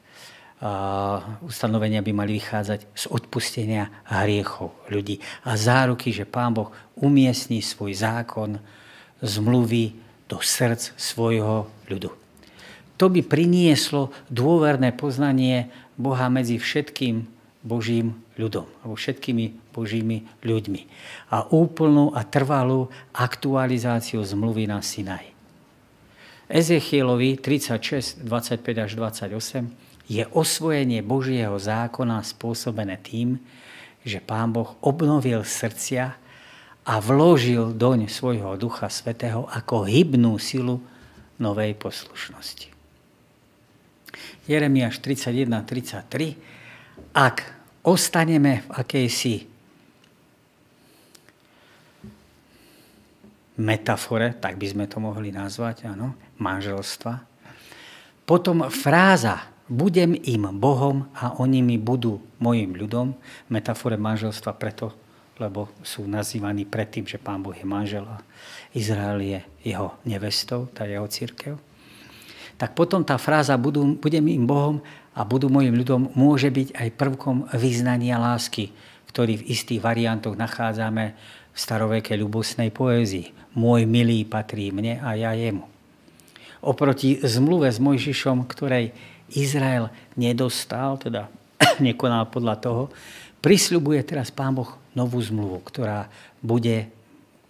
[1.44, 7.92] ustanovenia by mali vychádzať z odpustenia hriechov ľudí a záruky, že Pán Boh umiestní svoj
[7.92, 8.64] zákon
[9.20, 9.92] zmluvy
[10.28, 12.12] do srdc svojho ľudu.
[13.02, 17.26] To by prinieslo dôverné poznanie Boha medzi všetkým
[17.64, 20.82] Božím ľudom, alebo všetkými Božími ľuďmi
[21.32, 25.32] a úplnú a trvalú aktualizáciu zmluvy na Sinaj.
[26.52, 33.40] Ezechielovi 36, 25 až 28 je osvojenie Božieho zákona spôsobené tým,
[34.04, 36.20] že Pán Boh obnovil srdcia
[36.84, 40.84] a vložil doň svojho Ducha Svetého ako hybnú silu
[41.40, 42.68] novej poslušnosti.
[44.44, 47.48] Jeremiáš 31.33 Ak
[47.88, 49.48] ostaneme v akejsi
[53.64, 57.14] metafore, tak by sme to mohli nazvať, áno, manželstva,
[58.28, 63.16] potom fráza budem im Bohom a oni mi budú mojim ľudom.
[63.48, 64.92] Metafore manželstva preto,
[65.42, 68.22] lebo sú nazývaní predtým, že pán Boh je manžel a
[68.74, 71.58] Izrael je jeho nevestou, tá jeho církev.
[72.58, 74.78] Tak potom tá fráza budú, budem im Bohom
[75.18, 78.70] a budú mojim ľudom môže byť aj prvkom vyznania lásky,
[79.10, 81.06] ktorý v istých variantoch nachádzame
[81.54, 83.34] v starovekej ľubosnej poézii.
[83.54, 85.70] Môj milý patrí mne a ja jemu.
[86.64, 88.96] Oproti zmluve s Mojžišom, ktorej
[89.34, 91.30] Izrael nedostal, teda
[91.84, 92.84] nekonal podľa toho,
[93.44, 96.10] prisľubuje teraz Pán Boh novú zmluvu, ktorá
[96.42, 96.90] bude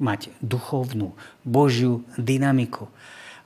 [0.02, 1.16] mať duchovnú,
[1.46, 2.90] Božiu dynamiku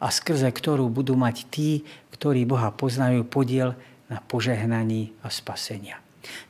[0.01, 3.77] a skrze ktorú budú mať tí, ktorí Boha poznajú, podiel
[4.07, 5.99] na požehnaní a spasenia.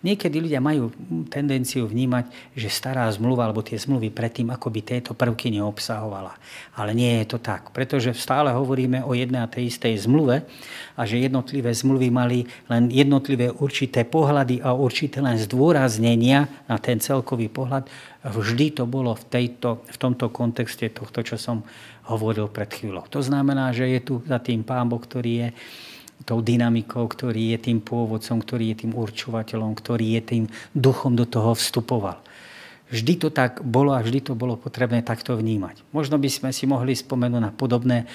[0.06, 0.94] Niekedy ľudia majú
[1.28, 6.38] tendenciu vnímať, že stará zmluva alebo tie zmluvy predtým ako by tieto prvky neobsahovala.
[6.78, 10.46] Ale nie je to tak, pretože stále hovoríme o jednej a tej istej zmluve
[10.98, 17.02] a že jednotlivé zmluvy mali len jednotlivé určité pohľady a určité len zdôraznenia na ten
[17.02, 17.90] celkový pohľad.
[18.28, 21.64] Vždy to bolo v, tejto, v tomto kontexte tohto, čo som
[22.08, 23.06] hovoril pred chvíľou.
[23.12, 25.48] To znamená, že je tu za tým Pán Boh, ktorý je
[26.26, 30.44] tou dynamikou, ktorý je tým pôvodcom, ktorý je tým určovateľom, ktorý je tým
[30.74, 32.18] duchom do toho vstupoval.
[32.88, 35.84] Vždy to tak bolo a vždy to bolo potrebné takto vnímať.
[35.92, 38.08] Možno by sme si mohli spomenúť na podobné,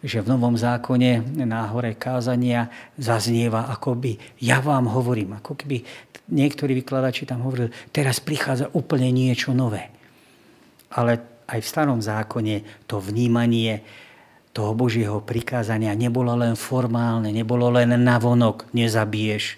[0.00, 5.82] že v Novom zákone na hore kázania zaznieva akoby ja vám hovorím, ako keby
[6.30, 9.90] niektorí vykladači tam hovorili, teraz prichádza úplne niečo nové.
[10.94, 13.82] Ale aj v starom zákone to vnímanie
[14.60, 19.56] toho Božieho prikázania nebolo len formálne, nebolo len navonok, nezabiješ,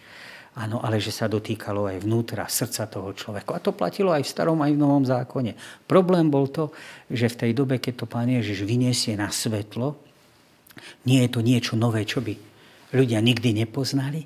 [0.54, 3.58] áno, ale že sa dotýkalo aj vnútra, srdca toho človeka.
[3.58, 5.58] A to platilo aj v starom, aj v novom zákone.
[5.90, 6.70] Problém bol to,
[7.10, 9.98] že v tej dobe, keď to Pán Ježiš vyniesie na svetlo,
[11.02, 12.38] nie je to niečo nové, čo by
[12.94, 14.22] ľudia nikdy nepoznali,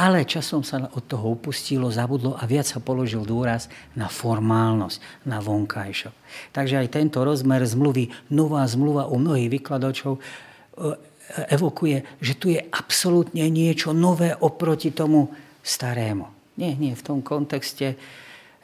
[0.00, 5.44] ale časom sa od toho upustilo, zabudlo a viac sa položil dôraz na formálnosť, na
[5.44, 6.16] vonkajšok.
[6.56, 10.20] Takže aj tento rozmer zmluvy, nová zmluva u mnohých vykladačov e,
[11.52, 16.56] evokuje, že tu je absolútne niečo nové oproti tomu starému.
[16.56, 18.00] Nie, nie, v tom kontexte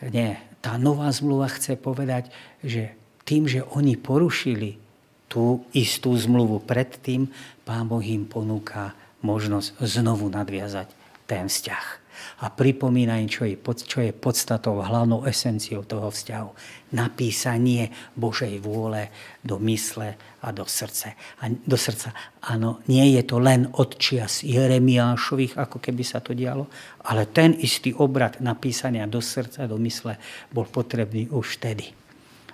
[0.00, 0.40] nie.
[0.64, 2.32] Tá nová zmluva chce povedať,
[2.64, 2.96] že
[3.28, 4.80] tým, že oni porušili
[5.28, 7.28] tú istú zmluvu predtým,
[7.68, 12.06] Pán Boh im ponúka možnosť znovu nadviazať ten vzťah.
[12.36, 13.56] A pripomína im, čo je,
[13.88, 16.50] čo je podstatou, hlavnou esenciou toho vzťahu.
[16.92, 19.08] Napísanie Božej vôle
[19.40, 21.16] do mysle a do, srdce.
[21.40, 22.12] A do srdca.
[22.44, 26.68] Áno, nie je to len od čias Jeremiášových, ako keby sa to dialo,
[27.08, 30.20] ale ten istý obrad napísania do srdca, do mysle
[30.52, 31.88] bol potrebný už vtedy.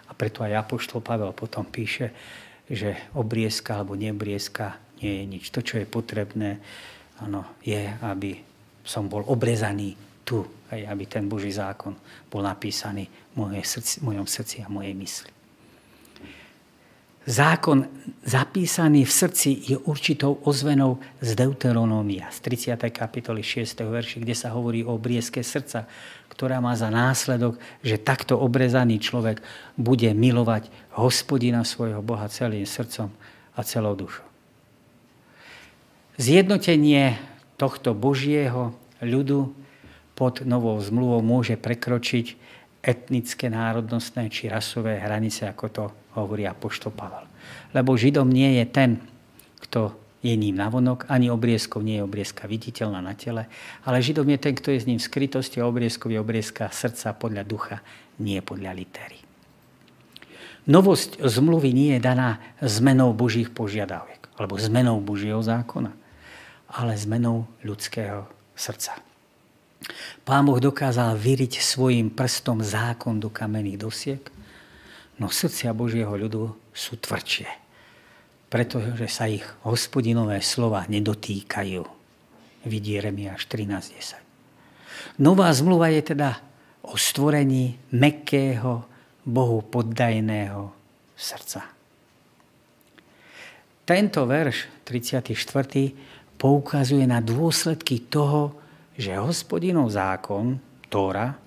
[0.07, 2.15] A preto aj Apoštol Pavel potom píše,
[2.71, 5.45] že obriezka alebo neobriezka nie je nič.
[5.51, 6.63] To, čo je potrebné,
[7.19, 8.52] ano, je, aby
[8.83, 11.95] som bol obrezaný tu, aj aby ten Boží zákon
[12.31, 13.59] bol napísaný v
[14.03, 15.31] mojom srdci a mojej mysli.
[17.23, 17.87] Zákon
[18.27, 22.43] zapísaný v srdci je určitou ozvenou z Deuteronómia, z
[22.75, 22.91] 30.
[22.91, 23.79] kapitoly 6.
[23.79, 25.87] verši, kde sa hovorí o obriezke srdca,
[26.35, 29.39] ktorá má za následok, že takto obrezaný človek
[29.79, 30.67] bude milovať
[30.99, 33.15] hospodina svojho Boha celým srdcom
[33.55, 34.27] a celou dušou.
[36.19, 37.23] Zjednotenie
[37.63, 39.55] tohto Božieho ľudu
[40.19, 42.35] pod novou zmluvou môže prekročiť
[42.83, 45.85] etnické, národnostné či rasové hranice, ako to
[46.19, 47.23] hovorí Apoštol Pavel.
[47.71, 48.91] Lebo Židom nie je ten,
[49.63, 49.95] kto
[50.27, 53.47] je ním navonok, ani obriezkov nie je obriezka viditeľná na tele,
[53.87, 57.15] ale Židom je ten, kto je s ním v skrytosti a obriezkov je obriezka srdca
[57.15, 57.79] podľa ducha,
[58.19, 59.19] nie podľa litery.
[60.67, 66.02] Novosť zmluvy nie je daná zmenou Božích požiadaviek alebo zmenou Božieho zákona
[66.73, 68.25] ale zmenou ľudského
[68.57, 68.97] srdca.
[70.23, 74.23] Pán Boh dokázal vyriť svojim prstom zákon do kamenných dosiek,
[75.19, 77.51] no srdcia Božieho ľudu sú tvrdšie,
[78.47, 81.83] pretože sa ich hospodinové slova nedotýkajú.
[82.63, 85.19] Vidí Remiáš 13.10.
[85.19, 86.39] Nová zmluva je teda
[86.87, 88.87] o stvorení mekého,
[89.23, 90.75] Bohu poddajného
[91.15, 91.63] srdca.
[93.87, 96.12] Tento verš, 34
[96.43, 98.59] poukazuje na dôsledky toho,
[98.99, 100.59] že hospodinov zákon,
[100.91, 101.39] Tóra,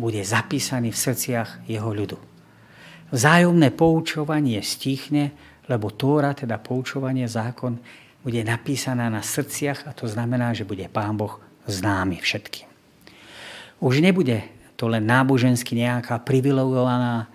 [0.00, 2.16] bude zapísaný v srdciach jeho ľudu.
[3.12, 5.36] Vzájomné poučovanie stichne,
[5.68, 7.76] lebo Tóra, teda poučovanie, zákon,
[8.24, 11.36] bude napísaná na srdciach a to znamená, že bude Pán Boh
[11.68, 12.64] známy všetkým.
[13.84, 14.40] Už nebude
[14.80, 17.28] to len nábožensky nejaká privilegovaná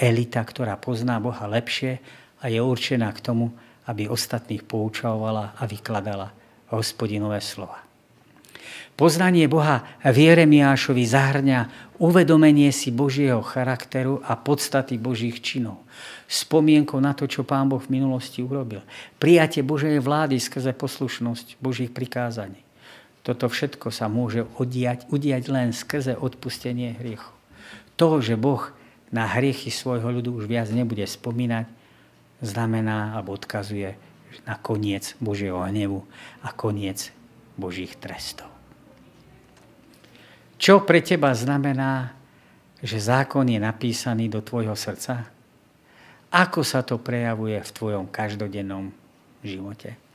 [0.00, 2.00] elita, ktorá pozná Boha lepšie
[2.40, 3.52] a je určená k tomu,
[3.84, 6.37] aby ostatných poučovala a vykladala
[6.70, 7.88] hospodinové slova.
[8.98, 11.60] Poznanie Boha v Jeremiášovi zahrňa
[12.02, 15.78] uvedomenie si Božieho charakteru a podstaty Božích činov.
[16.26, 18.82] Spomienkou na to, čo Pán Boh v minulosti urobil.
[19.22, 22.58] Prijatie Božej vlády skrze poslušnosť Božích prikázaní.
[23.22, 27.30] Toto všetko sa môže odiať, udiať len skrze odpustenie hriechu.
[28.02, 28.74] To, že Boh
[29.14, 31.70] na hriechy svojho ľudu už viac nebude spomínať,
[32.42, 33.94] znamená alebo odkazuje
[34.44, 36.04] na koniec Božieho hnevu
[36.42, 37.10] a koniec
[37.58, 38.50] Božích trestov.
[40.58, 42.14] Čo pre teba znamená,
[42.82, 45.30] že zákon je napísaný do tvojho srdca?
[46.28, 48.90] Ako sa to prejavuje v tvojom každodennom
[49.42, 50.07] živote?